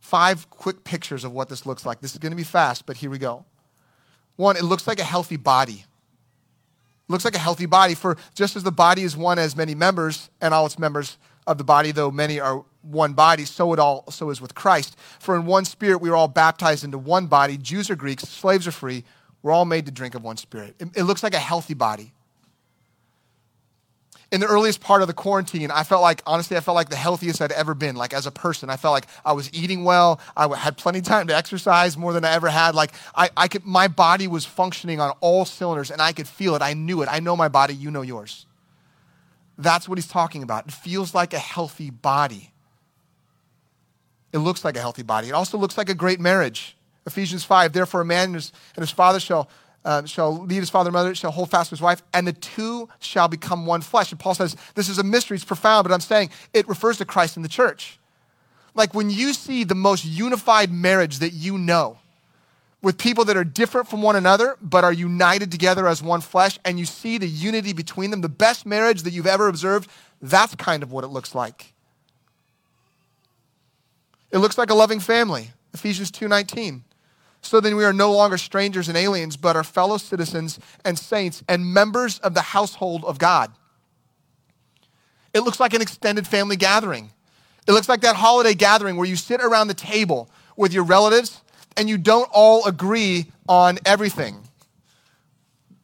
Five 0.00 0.48
quick 0.48 0.84
pictures 0.84 1.24
of 1.24 1.32
what 1.32 1.48
this 1.48 1.66
looks 1.66 1.84
like. 1.84 2.00
This 2.00 2.12
is 2.12 2.18
going 2.18 2.30
to 2.30 2.36
be 2.36 2.44
fast, 2.44 2.86
but 2.86 2.96
here 2.96 3.10
we 3.10 3.18
go. 3.18 3.44
One, 4.38 4.56
it 4.56 4.62
looks 4.62 4.86
like 4.86 5.00
a 5.00 5.04
healthy 5.04 5.36
body. 5.36 5.84
It 5.84 7.12
looks 7.12 7.24
like 7.24 7.34
a 7.34 7.40
healthy 7.40 7.66
body 7.66 7.94
for 7.94 8.16
just 8.36 8.54
as 8.54 8.62
the 8.62 8.70
body 8.70 9.02
is 9.02 9.16
one 9.16 9.36
as 9.36 9.56
many 9.56 9.74
members 9.74 10.30
and 10.40 10.54
all 10.54 10.64
its 10.64 10.78
members 10.78 11.18
of 11.44 11.58
the 11.58 11.64
body, 11.64 11.90
though 11.90 12.12
many 12.12 12.38
are 12.38 12.64
one 12.82 13.14
body, 13.14 13.44
so 13.44 13.72
it 13.72 13.80
all 13.80 14.08
so 14.12 14.30
is 14.30 14.40
with 14.40 14.54
Christ. 14.54 14.96
For 15.18 15.34
in 15.34 15.44
one 15.44 15.64
spirit 15.64 15.98
we 15.98 16.08
are 16.08 16.14
all 16.14 16.28
baptized 16.28 16.84
into 16.84 16.98
one 16.98 17.26
body, 17.26 17.56
Jews 17.56 17.90
or 17.90 17.96
Greeks, 17.96 18.28
slaves 18.28 18.68
are 18.68 18.72
free, 18.72 19.02
we're 19.42 19.50
all 19.50 19.64
made 19.64 19.86
to 19.86 19.92
drink 19.92 20.14
of 20.14 20.22
one 20.22 20.36
spirit. 20.36 20.76
It, 20.78 20.88
it 20.94 21.02
looks 21.02 21.24
like 21.24 21.34
a 21.34 21.40
healthy 21.40 21.74
body 21.74 22.12
in 24.30 24.40
the 24.40 24.46
earliest 24.46 24.80
part 24.80 25.00
of 25.00 25.08
the 25.08 25.14
quarantine, 25.14 25.70
I 25.70 25.84
felt 25.84 26.02
like, 26.02 26.22
honestly, 26.26 26.56
I 26.56 26.60
felt 26.60 26.74
like 26.74 26.90
the 26.90 26.96
healthiest 26.96 27.40
I'd 27.40 27.52
ever 27.52 27.74
been. 27.74 27.96
Like 27.96 28.12
as 28.12 28.26
a 28.26 28.30
person, 28.30 28.68
I 28.68 28.76
felt 28.76 28.92
like 28.92 29.06
I 29.24 29.32
was 29.32 29.52
eating 29.54 29.84
well. 29.84 30.20
I 30.36 30.54
had 30.54 30.76
plenty 30.76 30.98
of 30.98 31.06
time 31.06 31.28
to 31.28 31.36
exercise 31.36 31.96
more 31.96 32.12
than 32.12 32.24
I 32.24 32.32
ever 32.32 32.48
had. 32.48 32.74
Like 32.74 32.92
I, 33.14 33.30
I 33.36 33.48
could, 33.48 33.64
my 33.64 33.88
body 33.88 34.28
was 34.28 34.44
functioning 34.44 35.00
on 35.00 35.12
all 35.20 35.46
cylinders 35.46 35.90
and 35.90 36.02
I 36.02 36.12
could 36.12 36.28
feel 36.28 36.54
it. 36.54 36.60
I 36.62 36.74
knew 36.74 37.00
it. 37.00 37.08
I 37.10 37.20
know 37.20 37.36
my 37.36 37.48
body. 37.48 37.74
You 37.74 37.90
know 37.90 38.02
yours. 38.02 38.44
That's 39.56 39.88
what 39.88 39.96
he's 39.96 40.06
talking 40.06 40.42
about. 40.42 40.66
It 40.66 40.72
feels 40.72 41.14
like 41.14 41.32
a 41.32 41.38
healthy 41.38 41.88
body. 41.88 42.52
It 44.32 44.38
looks 44.38 44.62
like 44.62 44.76
a 44.76 44.80
healthy 44.80 45.02
body. 45.02 45.28
It 45.28 45.32
also 45.32 45.56
looks 45.56 45.78
like 45.78 45.88
a 45.88 45.94
great 45.94 46.20
marriage. 46.20 46.76
Ephesians 47.06 47.44
5, 47.44 47.72
therefore 47.72 48.02
a 48.02 48.04
man 48.04 48.26
and 48.26 48.34
his, 48.34 48.52
and 48.76 48.82
his 48.82 48.90
father 48.90 49.18
shall 49.18 49.48
uh, 49.84 50.04
shall 50.04 50.38
leave 50.38 50.60
his 50.60 50.70
father 50.70 50.88
and 50.88 50.94
mother, 50.94 51.14
shall 51.14 51.30
hold 51.30 51.50
fast 51.50 51.70
to 51.70 51.74
his 51.74 51.80
wife, 51.80 52.02
and 52.12 52.26
the 52.26 52.32
two 52.32 52.88
shall 52.98 53.28
become 53.28 53.66
one 53.66 53.80
flesh. 53.80 54.10
And 54.10 54.20
Paul 54.20 54.34
says, 54.34 54.56
this 54.74 54.88
is 54.88 54.98
a 54.98 55.04
mystery, 55.04 55.36
it's 55.36 55.44
profound, 55.44 55.84
but 55.84 55.92
I'm 55.92 56.00
saying 56.00 56.30
it 56.52 56.68
refers 56.68 56.98
to 56.98 57.04
Christ 57.04 57.36
and 57.36 57.44
the 57.44 57.48
church. 57.48 57.98
Like 58.74 58.94
when 58.94 59.10
you 59.10 59.32
see 59.32 59.64
the 59.64 59.74
most 59.74 60.04
unified 60.04 60.70
marriage 60.70 61.18
that 61.18 61.32
you 61.32 61.58
know, 61.58 61.98
with 62.80 62.96
people 62.96 63.24
that 63.24 63.36
are 63.36 63.44
different 63.44 63.88
from 63.88 64.02
one 64.02 64.14
another, 64.14 64.56
but 64.62 64.84
are 64.84 64.92
united 64.92 65.50
together 65.50 65.88
as 65.88 66.02
one 66.02 66.20
flesh, 66.20 66.58
and 66.64 66.78
you 66.78 66.84
see 66.84 67.18
the 67.18 67.26
unity 67.26 67.72
between 67.72 68.10
them, 68.10 68.20
the 68.20 68.28
best 68.28 68.66
marriage 68.66 69.02
that 69.02 69.12
you've 69.12 69.26
ever 69.26 69.48
observed, 69.48 69.90
that's 70.22 70.54
kind 70.54 70.82
of 70.82 70.92
what 70.92 71.02
it 71.02 71.08
looks 71.08 71.34
like. 71.34 71.72
It 74.30 74.38
looks 74.38 74.58
like 74.58 74.70
a 74.70 74.74
loving 74.74 75.00
family. 75.00 75.50
Ephesians 75.72 76.10
2:19. 76.10 76.82
So 77.40 77.60
then 77.60 77.76
we 77.76 77.84
are 77.84 77.92
no 77.92 78.12
longer 78.12 78.36
strangers 78.36 78.88
and 78.88 78.96
aliens, 78.96 79.36
but 79.36 79.56
are 79.56 79.64
fellow 79.64 79.96
citizens 79.96 80.58
and 80.84 80.98
saints 80.98 81.42
and 81.48 81.72
members 81.72 82.18
of 82.18 82.34
the 82.34 82.42
household 82.42 83.04
of 83.04 83.18
God. 83.18 83.52
It 85.32 85.40
looks 85.40 85.60
like 85.60 85.74
an 85.74 85.82
extended 85.82 86.26
family 86.26 86.56
gathering. 86.56 87.10
It 87.66 87.72
looks 87.72 87.88
like 87.88 88.00
that 88.00 88.16
holiday 88.16 88.54
gathering 88.54 88.96
where 88.96 89.06
you 89.06 89.16
sit 89.16 89.40
around 89.40 89.68
the 89.68 89.74
table 89.74 90.28
with 90.56 90.72
your 90.72 90.84
relatives 90.84 91.42
and 91.76 91.88
you 91.88 91.98
don't 91.98 92.28
all 92.32 92.66
agree 92.66 93.26
on 93.48 93.78
everything. 93.84 94.36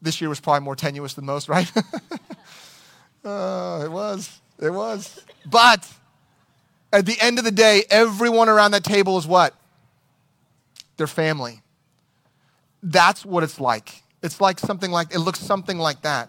This 0.03 0.21
year 0.21 0.29
was 0.29 0.41
probably 0.41 0.65
more 0.65 0.77
tenuous 0.77 1.15
than 1.15 1.25
most, 1.25 1.49
right? 1.49 1.71
oh, 3.25 3.83
it 3.85 3.91
was. 3.91 4.41
It 4.61 4.71
was. 4.71 5.25
But 5.47 5.91
at 6.93 7.07
the 7.07 7.17
end 7.21 7.39
of 7.39 7.45
the 7.45 7.51
day, 7.51 7.85
everyone 7.91 8.49
around 8.49 8.73
that 8.73 8.85
table 8.85 9.19
is 9.19 9.27
what? 9.27 9.55
Their 10.97 11.07
family. 11.07 11.63
That's 12.83 13.25
what 13.25 13.43
it's 13.43 13.61
like. 13.61 14.03
It's 14.23 14.41
like 14.41 14.59
something 14.59 14.91
like, 14.91 15.15
it 15.15 15.19
looks 15.19 15.41
something 15.41 15.79
like 15.79 16.03
that. 16.03 16.29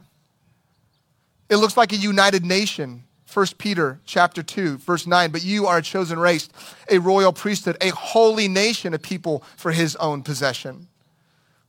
It 1.49 1.58
looks 1.58 1.78
like 1.78 1.93
a 1.93 1.97
united 1.97 2.43
nation. 2.43 3.04
1 3.32 3.47
Peter 3.58 3.99
chapter 4.06 4.41
2, 4.41 4.78
verse 4.78 5.06
9. 5.06 5.32
But 5.32 5.43
you 5.43 5.67
are 5.67 5.78
a 5.78 5.82
chosen 5.82 6.19
race, 6.19 6.49
a 6.89 6.99
royal 6.99 7.34
priesthood, 7.34 7.78
a 7.82 7.89
holy 7.89 8.47
nation, 8.47 8.93
a 8.93 8.99
people 8.99 9.43
for 9.58 9.71
his 9.71 9.95
own 9.97 10.23
possession. 10.23 10.88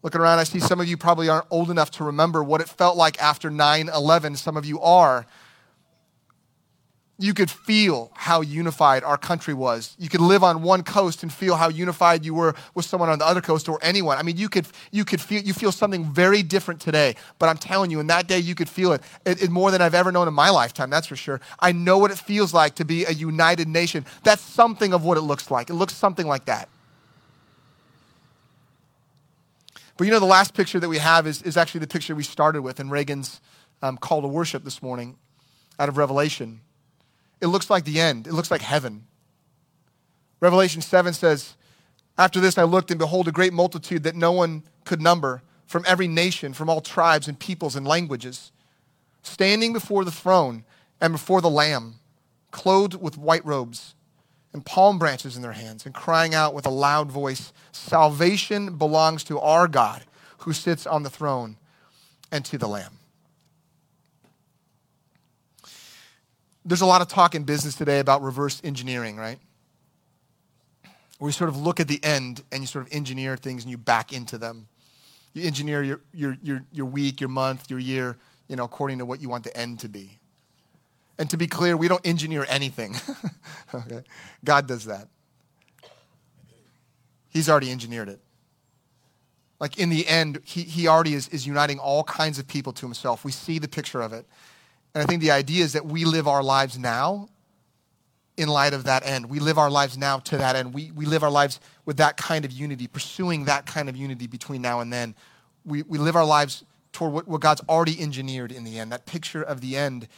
Looking 0.03 0.21
around, 0.21 0.39
I 0.39 0.45
see 0.45 0.61
some 0.61 0.81
of 0.81 0.87
you 0.87 0.97
probably 0.97 1.29
aren't 1.29 1.47
old 1.51 1.71
enough 1.71 1.91
to 1.93 2.05
remember 2.05 2.45
what 2.45 2.61
it 2.61 2.69
felt 2.69 2.97
like 2.97 3.21
after 3.21 3.51
9 3.51 3.89
11. 3.89 4.37
Some 4.37 4.57
of 4.57 4.65
you 4.65 4.81
are. 4.81 5.27
You 7.19 7.33
could 7.33 7.51
feel 7.51 8.11
how 8.15 8.43
unified 8.43 9.03
our 9.03 9.17
country 9.17 9.55
was. 9.55 9.97
You 9.99 10.11
could 10.11 10.21
live 10.21 10.45
on 10.45 10.63
one 10.63 10.83
coast 10.83 11.23
and 11.23 11.33
feel 11.33 11.57
how 11.57 11.69
unified 11.69 12.27
you 12.27 12.35
were 12.35 12.55
with 12.75 12.85
someone 12.85 13.09
on 13.09 13.19
the 13.19 13.27
other 13.27 13.41
coast 13.41 13.71
or 13.71 13.79
anyone. 13.81 14.19
I 14.19 14.23
mean, 14.23 14.37
you 14.37 14.51
could, 14.51 14.67
you 14.91 15.05
could 15.07 15.21
feel, 15.21 15.41
you 15.41 15.55
feel 15.55 15.73
something 15.73 16.05
very 16.05 16.43
different 16.43 16.79
today. 16.79 17.17
But 17.39 17.49
I'm 17.49 17.57
telling 17.57 17.91
you, 17.91 18.01
in 18.01 18.07
that 18.09 18.27
day, 18.27 18.39
you 18.39 18.55
could 18.55 18.69
feel 18.69 18.93
it, 18.93 19.01
it, 19.25 19.45
it 19.45 19.51
more 19.51 19.71
than 19.71 19.81
I've 19.81 19.95
ever 19.95 20.13
known 20.13 20.29
in 20.29 20.35
my 20.35 20.51
lifetime, 20.51 20.91
that's 20.91 21.07
for 21.07 21.17
sure. 21.17 21.41
I 21.59 21.73
know 21.73 21.97
what 21.97 22.11
it 22.11 22.19
feels 22.19 22.53
like 22.53 22.75
to 22.75 22.85
be 22.85 23.07
a 23.07 23.13
united 23.13 23.67
nation. 23.67 24.05
That's 24.23 24.43
something 24.43 24.93
of 24.93 25.03
what 25.03 25.17
it 25.17 25.23
looks 25.23 25.51
like. 25.51 25.71
It 25.71 25.75
looks 25.75 25.95
something 25.95 26.27
like 26.27 26.45
that. 26.45 26.69
But 29.97 30.05
you 30.05 30.11
know, 30.11 30.21
the 30.21 30.27
last 30.27 30.53
picture 30.53 30.79
that 30.79 30.89
we 30.91 30.99
have 30.99 31.27
is, 31.27 31.41
is 31.41 31.57
actually 31.57 31.81
the 31.81 31.87
picture 31.87 32.15
we 32.15 32.25
started 32.25 32.61
with 32.61 32.79
in 32.79 32.91
Reagan's 32.91 33.41
um, 33.81 33.97
call 33.97 34.21
to 34.21 34.29
worship 34.29 34.65
this 34.65 34.83
morning 34.83 35.17
out 35.79 35.89
of 35.89 35.97
Revelation. 35.97 36.61
It 37.41 37.49
looks 37.49 37.69
like 37.69 37.85
the 37.85 38.01
end, 38.01 38.27
it 38.27 38.33
looks 38.33 38.51
like 38.51 38.63
heaven. 38.63 39.07
Revelation 40.41 40.83
7 40.83 41.13
says, 41.13 41.55
After 42.19 42.41
this 42.41 42.59
I 42.59 42.65
looked, 42.65 42.91
and 42.91 42.99
behold, 42.99 43.29
a 43.29 43.33
great 43.33 43.53
multitude 43.53 44.03
that 44.05 44.15
no 44.15 44.33
one 44.33 44.63
could 44.85 45.01
number 45.01 45.43
from 45.67 45.85
every 45.87 46.09
nation, 46.09 46.53
from 46.53 46.69
all 46.69 46.81
tribes 46.81 47.29
and 47.29 47.39
peoples 47.39 47.77
and 47.77 47.87
languages, 47.87 48.53
standing 49.23 49.73
before 49.73 50.05
the 50.05 50.11
throne 50.11 50.65
and 51.01 51.13
before 51.13 51.41
the 51.41 51.51
Lamb, 51.51 51.97
clothed 52.51 52.95
with 52.95 53.19
white 53.19 53.45
robes 53.45 53.95
and 54.53 54.65
palm 54.65 54.99
branches 54.99 55.37
in 55.37 55.43
their 55.43 55.53
hands, 55.53 55.85
and 55.85 55.95
crying 55.95 56.35
out 56.35 56.55
with 56.55 56.65
a 56.65 56.71
loud 56.71 57.11
voice 57.11 57.53
Salvation 57.73 58.79
belongs 58.79 59.23
to 59.25 59.39
our 59.39 59.69
God 59.69 60.05
who 60.39 60.53
sits 60.53 60.87
on 60.87 61.03
the 61.03 61.11
throne 61.11 61.59
and 62.33 62.45
to 62.47 62.57
the 62.57 62.69
Lamb. 62.69 62.99
There's 66.67 66.81
a 66.81 66.87
lot 66.87 67.01
of 67.01 67.07
talk 67.07 67.37
in 67.37 67.45
business 67.45 67.77
today 67.77 68.01
about 68.01 68.23
reverse 68.23 68.61
engineering, 68.65 69.17
right? 69.17 69.39
Where 71.19 71.29
you 71.29 71.33
sort 71.33 71.49
of 71.49 71.57
look 71.57 71.79
at 71.79 71.87
the 71.87 72.03
end 72.03 72.43
and 72.51 72.61
you 72.61 72.67
sort 72.67 72.85
of 72.85 72.93
engineer 72.93 73.37
things 73.37 73.63
and 73.63 73.71
you 73.71 73.79
back 73.79 74.13
into 74.13 74.37
them. 74.37 74.67
You 75.33 75.47
engineer 75.47 75.83
your, 75.83 76.01
your, 76.13 76.37
your, 76.43 76.65
your 76.73 76.87
week, 76.87 77.21
your 77.21 77.31
month, 77.31 77.71
your 77.71 77.79
year, 77.79 78.17
you 78.49 78.57
know, 78.57 78.65
according 78.65 78.99
to 78.99 79.07
what 79.07 79.23
you 79.23 79.29
want 79.29 79.45
the 79.45 79.57
end 79.57 79.79
to 79.81 79.89
be. 79.89 80.19
And 81.19 81.31
to 81.31 81.37
be 81.37 81.47
clear, 81.47 81.77
we 81.77 81.87
don't 81.87 82.05
engineer 82.05 82.45
anything. 82.49 82.97
okay? 83.75 84.03
God 84.45 84.67
does 84.67 84.87
that. 84.87 85.09
He's 87.29 87.49
already 87.49 87.71
engineered 87.71 88.09
it. 88.09 88.21
Like 89.61 89.79
in 89.79 89.89
the 89.89 90.07
end, 90.07 90.41
he, 90.45 90.63
he 90.63 90.89
already 90.89 91.15
is, 91.15 91.29
is 91.29 91.47
uniting 91.47 91.79
all 91.79 92.03
kinds 92.05 92.39
of 92.39 92.49
people 92.49 92.73
to 92.75 92.87
himself. 92.87 93.25
We 93.25 93.33
see 93.33 93.59
the 93.59 93.69
picture 93.69 94.03
of 94.03 94.13
it. 94.13 94.27
And 94.97 95.03
I 95.03 95.07
think 95.07 95.21
the 95.21 95.33
idea 95.33 95.63
is 95.63 95.75
that 95.75 95.85
we 95.85 96.07
live 96.07 96.27
our 96.27 96.43
lives 96.43 96.79
now 96.79 97.29
in 98.39 98.49
light 98.49 98.73
of 98.73 98.85
that 98.85 99.05
end. 99.05 99.29
We 99.29 99.41
live 99.41 99.59
our 99.59 99.69
lives 99.69 99.99
now 99.99 100.21
to 100.21 100.39
that 100.39 100.57
end. 100.57 100.73
We, 100.73 100.91
we 100.91 101.05
live 101.05 101.23
our 101.23 101.31
lives 101.31 101.61
with 101.85 101.99
that 101.99 102.17
kind 102.17 102.47
of 102.47 102.51
unity, 102.51 102.87
pursuing 102.87 103.45
that 103.45 103.67
kind 103.67 103.91
of 103.91 103.97
unity 103.97 104.27
between 104.27 104.63
now 104.63 104.81
and 104.81 104.91
then. 104.91 105.15
We, 105.67 105.83
we 105.83 105.99
live 105.99 106.17
our 106.17 106.25
lives 106.25 106.65
toward 106.93 107.13
what, 107.13 107.29
what 107.29 107.43
God's 107.43 107.61
already 107.69 108.01
engineered 108.01 108.51
in 108.51 108.65
the 108.65 108.79
end. 108.79 108.91
That 108.91 109.05
picture 109.05 109.43
of 109.43 109.61
the 109.61 109.77
end 109.77 110.09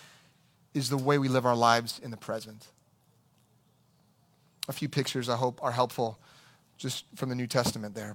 is 0.74 0.90
the 0.90 0.96
way 0.96 1.18
we 1.18 1.26
live 1.26 1.44
our 1.44 1.56
lives 1.56 2.00
in 2.00 2.12
the 2.12 2.16
present. 2.16 2.68
A 4.68 4.72
few 4.72 4.88
pictures 4.88 5.28
I 5.28 5.34
hope 5.34 5.58
are 5.60 5.72
helpful 5.72 6.20
just 6.76 7.04
from 7.16 7.30
the 7.30 7.34
New 7.34 7.48
Testament 7.48 7.96
there. 7.96 8.14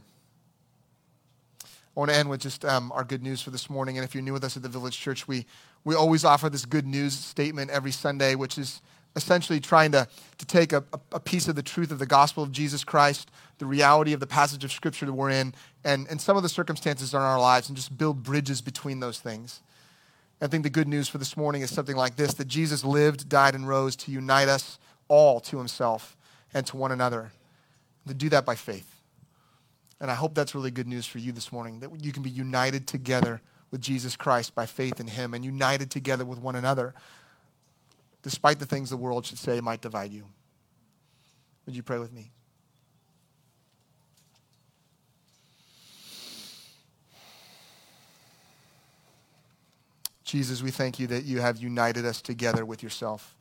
I 1.96 2.00
want 2.00 2.10
to 2.10 2.18
end 2.18 2.30
with 2.30 2.42
just 2.42 2.66
um, 2.66 2.92
our 2.92 3.04
good 3.04 3.22
news 3.22 3.42
for 3.42 3.52
this 3.52 3.70
morning. 3.70 3.98
And 3.98 4.06
if 4.06 4.16
you're 4.16 4.24
new 4.24 4.34
with 4.34 4.44
us 4.44 4.58
at 4.58 4.64
the 4.64 4.70
Village 4.70 5.00
Church, 5.00 5.28
we, 5.28 5.46
we 5.84 5.94
always 5.94 6.26
offer 6.26 6.50
this 6.50 6.66
good 6.66 6.88
news 6.88 7.14
statement 7.14 7.70
every 7.70 7.92
Sunday, 7.92 8.34
which 8.34 8.58
is 8.58 8.82
essentially 9.16 9.60
trying 9.60 9.92
to, 9.92 10.08
to 10.40 10.46
take 10.46 10.74
a, 10.74 10.84
a 11.12 11.20
piece 11.20 11.48
of 11.48 11.56
the 11.56 11.62
truth 11.62 11.92
of 11.92 12.00
the 12.00 12.08
gospel 12.08 12.42
of 12.42 12.52
Jesus 12.52 12.84
Christ, 12.84 13.30
the 13.60 13.68
reality 13.68 14.14
of 14.14 14.20
the 14.20 14.26
passage 14.26 14.64
of 14.64 14.72
Scripture 14.72 15.06
that 15.06 15.14
we're 15.14 15.30
in, 15.30 15.54
and, 15.84 16.08
and 16.10 16.20
some 16.20 16.36
of 16.36 16.42
the 16.42 16.50
circumstances 16.50 17.14
in 17.14 17.20
our 17.20 17.40
lives, 17.40 17.70
and 17.70 17.76
just 17.76 17.96
build 17.96 18.24
bridges 18.24 18.60
between 18.60 19.00
those 19.00 19.20
things. 19.20 19.62
I 20.42 20.48
think 20.48 20.64
the 20.64 20.72
good 20.72 20.88
news 20.88 21.08
for 21.08 21.20
this 21.20 21.38
morning 21.38 21.62
is 21.62 21.70
something 21.70 21.96
like 21.96 22.16
this 22.16 22.34
that 22.34 22.48
Jesus 22.48 22.84
lived, 22.84 23.30
died, 23.30 23.54
and 23.54 23.68
rose 23.68 23.96
to 23.98 24.12
unite 24.12 24.50
us 24.50 24.80
all 25.08 25.40
to 25.42 25.60
himself 25.60 26.18
and 26.56 26.66
to 26.68 26.76
one 26.76 26.92
another. 26.92 27.32
To 28.08 28.14
do 28.14 28.30
that 28.30 28.46
by 28.46 28.56
faith. 28.56 29.03
And 30.00 30.12
I 30.12 30.16
hope 30.16 30.36
that's 30.36 30.54
really 30.54 30.72
good 30.72 30.88
news 30.88 31.06
for 31.06 31.20
you 31.20 31.32
this 31.32 31.52
morning 31.52 31.80
that 31.80 32.04
you 32.04 32.12
can 32.12 32.24
be 32.24 32.30
united 32.30 32.88
together 32.88 33.42
with 33.72 33.82
Jesus 33.82 34.16
Christ 34.16 34.54
by 34.54 34.66
faith 34.66 35.00
in 35.00 35.08
Him 35.08 35.34
and 35.34 35.44
united 35.44 35.90
together 35.90 36.26
with 36.26 36.40
one 36.40 36.56
another, 36.56 36.94
despite 38.22 38.60
the 38.60 38.66
things 38.66 38.90
the 38.90 38.98
world 38.98 39.26
should 39.26 39.38
say 39.38 39.60
might 39.62 39.82
divide 39.82 40.12
you. 40.12 40.26
Would 41.66 41.76
you 41.76 41.84
pray 41.84 41.98
with 41.98 42.12
me? 42.12 42.32
Jesus, 50.34 50.64
we 50.64 50.72
thank 50.72 51.00
you 51.00 51.06
that 51.08 51.26
you 51.26 51.42
have 51.42 51.58
united 51.58 52.06
us 52.06 52.20
together 52.20 52.66
with 52.66 52.82
yourself. 52.82 53.36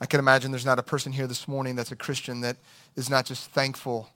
I 0.00 0.06
can 0.06 0.18
imagine 0.18 0.50
there's 0.50 0.64
not 0.64 0.78
a 0.78 0.82
person 0.82 1.12
here 1.12 1.26
this 1.26 1.46
morning 1.46 1.76
that's 1.76 1.92
a 1.92 1.96
Christian 1.96 2.40
that 2.40 2.56
is 2.96 3.10
not 3.10 3.26
just 3.26 3.50
thankful 3.50 4.08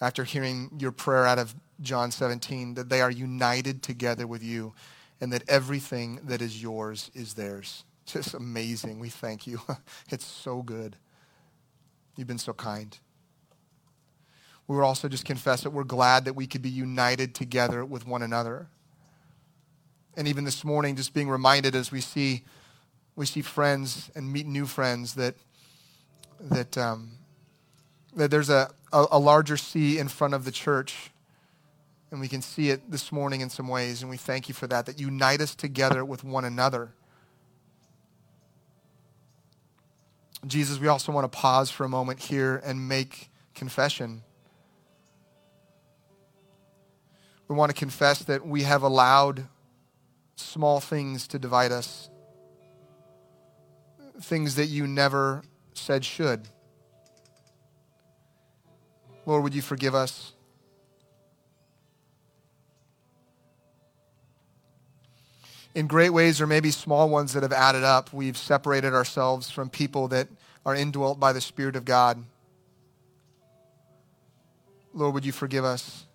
after 0.00 0.24
hearing 0.24 0.70
your 0.78 0.92
prayer 0.92 1.26
out 1.26 1.38
of 1.38 1.54
John 1.80 2.10
17 2.10 2.74
that 2.74 2.88
they 2.88 3.00
are 3.00 3.10
united 3.10 3.82
together 3.82 4.26
with 4.26 4.42
you 4.42 4.74
and 5.20 5.32
that 5.32 5.42
everything 5.48 6.20
that 6.24 6.42
is 6.42 6.62
yours 6.62 7.10
is 7.14 7.34
theirs. 7.34 7.84
Just 8.04 8.34
amazing. 8.34 8.98
We 8.98 9.08
thank 9.08 9.46
you. 9.46 9.60
It's 10.10 10.24
so 10.24 10.62
good. 10.62 10.96
You've 12.16 12.28
been 12.28 12.38
so 12.38 12.52
kind. 12.52 12.96
We 14.68 14.76
would 14.76 14.84
also 14.84 15.08
just 15.08 15.24
confess 15.24 15.62
that 15.62 15.70
we're 15.70 15.84
glad 15.84 16.24
that 16.24 16.34
we 16.34 16.46
could 16.46 16.62
be 16.62 16.70
united 16.70 17.34
together 17.34 17.84
with 17.84 18.06
one 18.06 18.22
another. 18.22 18.68
And 20.16 20.26
even 20.26 20.44
this 20.44 20.64
morning, 20.64 20.96
just 20.96 21.14
being 21.14 21.28
reminded 21.28 21.74
as 21.74 21.92
we 21.92 22.00
see 22.00 22.44
we 23.16 23.24
see 23.24 23.40
friends 23.40 24.10
and 24.14 24.30
meet 24.30 24.46
new 24.46 24.66
friends 24.66 25.14
that 25.14 25.34
that 26.38 26.76
um, 26.76 27.12
that 28.16 28.30
there's 28.30 28.50
a, 28.50 28.70
a, 28.92 29.06
a 29.12 29.18
larger 29.18 29.56
sea 29.56 29.98
in 29.98 30.08
front 30.08 30.34
of 30.34 30.44
the 30.44 30.50
church 30.50 31.10
and 32.10 32.20
we 32.20 32.28
can 32.28 32.40
see 32.40 32.70
it 32.70 32.90
this 32.90 33.12
morning 33.12 33.40
in 33.40 33.50
some 33.50 33.68
ways 33.68 34.02
and 34.02 34.10
we 34.10 34.16
thank 34.16 34.48
you 34.48 34.54
for 34.54 34.66
that 34.66 34.86
that 34.86 34.98
unite 34.98 35.40
us 35.40 35.54
together 35.54 36.04
with 36.04 36.24
one 36.24 36.44
another 36.44 36.90
jesus 40.46 40.78
we 40.78 40.88
also 40.88 41.12
want 41.12 41.30
to 41.30 41.38
pause 41.38 41.70
for 41.70 41.84
a 41.84 41.88
moment 41.88 42.18
here 42.18 42.60
and 42.64 42.88
make 42.88 43.30
confession 43.54 44.22
we 47.48 47.54
want 47.54 47.70
to 47.70 47.78
confess 47.78 48.20
that 48.20 48.46
we 48.46 48.62
have 48.62 48.82
allowed 48.82 49.46
small 50.36 50.80
things 50.80 51.26
to 51.28 51.38
divide 51.38 51.72
us 51.72 52.10
things 54.20 54.54
that 54.56 54.66
you 54.66 54.86
never 54.86 55.42
said 55.74 56.04
should. 56.04 56.48
Lord, 59.26 59.42
would 59.42 59.54
you 59.54 59.60
forgive 59.60 59.94
us? 59.94 60.32
In 65.74 65.86
great 65.86 66.10
ways, 66.10 66.40
or 66.40 66.46
maybe 66.46 66.70
small 66.70 67.10
ones 67.10 67.34
that 67.34 67.42
have 67.42 67.52
added 67.52 67.84
up, 67.84 68.12
we've 68.12 68.38
separated 68.38 68.94
ourselves 68.94 69.50
from 69.50 69.68
people 69.68 70.08
that 70.08 70.28
are 70.64 70.74
indwelt 70.74 71.20
by 71.20 71.34
the 71.34 71.40
Spirit 71.42 71.76
of 71.76 71.84
God. 71.84 72.24
Lord, 74.94 75.12
would 75.12 75.26
you 75.26 75.32
forgive 75.32 75.66
us? 75.66 76.06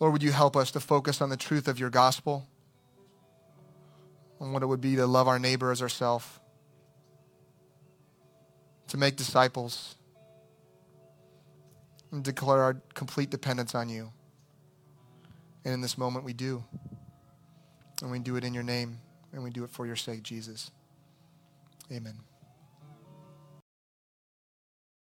Lord, 0.00 0.14
would 0.14 0.22
you 0.22 0.32
help 0.32 0.56
us 0.56 0.70
to 0.70 0.80
focus 0.80 1.20
on 1.20 1.28
the 1.28 1.36
truth 1.36 1.68
of 1.68 1.78
your 1.78 1.90
gospel? 1.90 2.46
on 4.44 4.52
what 4.52 4.62
it 4.62 4.66
would 4.66 4.80
be 4.80 4.96
to 4.96 5.06
love 5.06 5.26
our 5.28 5.38
neighbor 5.38 5.72
as 5.72 5.80
ourselves, 5.80 6.26
to 8.88 8.96
make 8.96 9.16
disciples, 9.16 9.96
and 12.14 12.22
declare 12.22 12.62
our 12.62 12.74
complete 12.94 13.28
dependence 13.28 13.74
on 13.74 13.88
you. 13.88 14.12
And 15.64 15.74
in 15.74 15.80
this 15.80 15.98
moment, 15.98 16.24
we 16.24 16.32
do. 16.32 16.62
And 18.02 18.10
we 18.10 18.20
do 18.20 18.36
it 18.36 18.44
in 18.44 18.54
your 18.54 18.62
name, 18.62 18.98
and 19.32 19.42
we 19.42 19.50
do 19.50 19.64
it 19.64 19.70
for 19.70 19.84
your 19.84 19.96
sake, 19.96 20.22
Jesus. 20.22 20.70
Amen. 21.90 22.14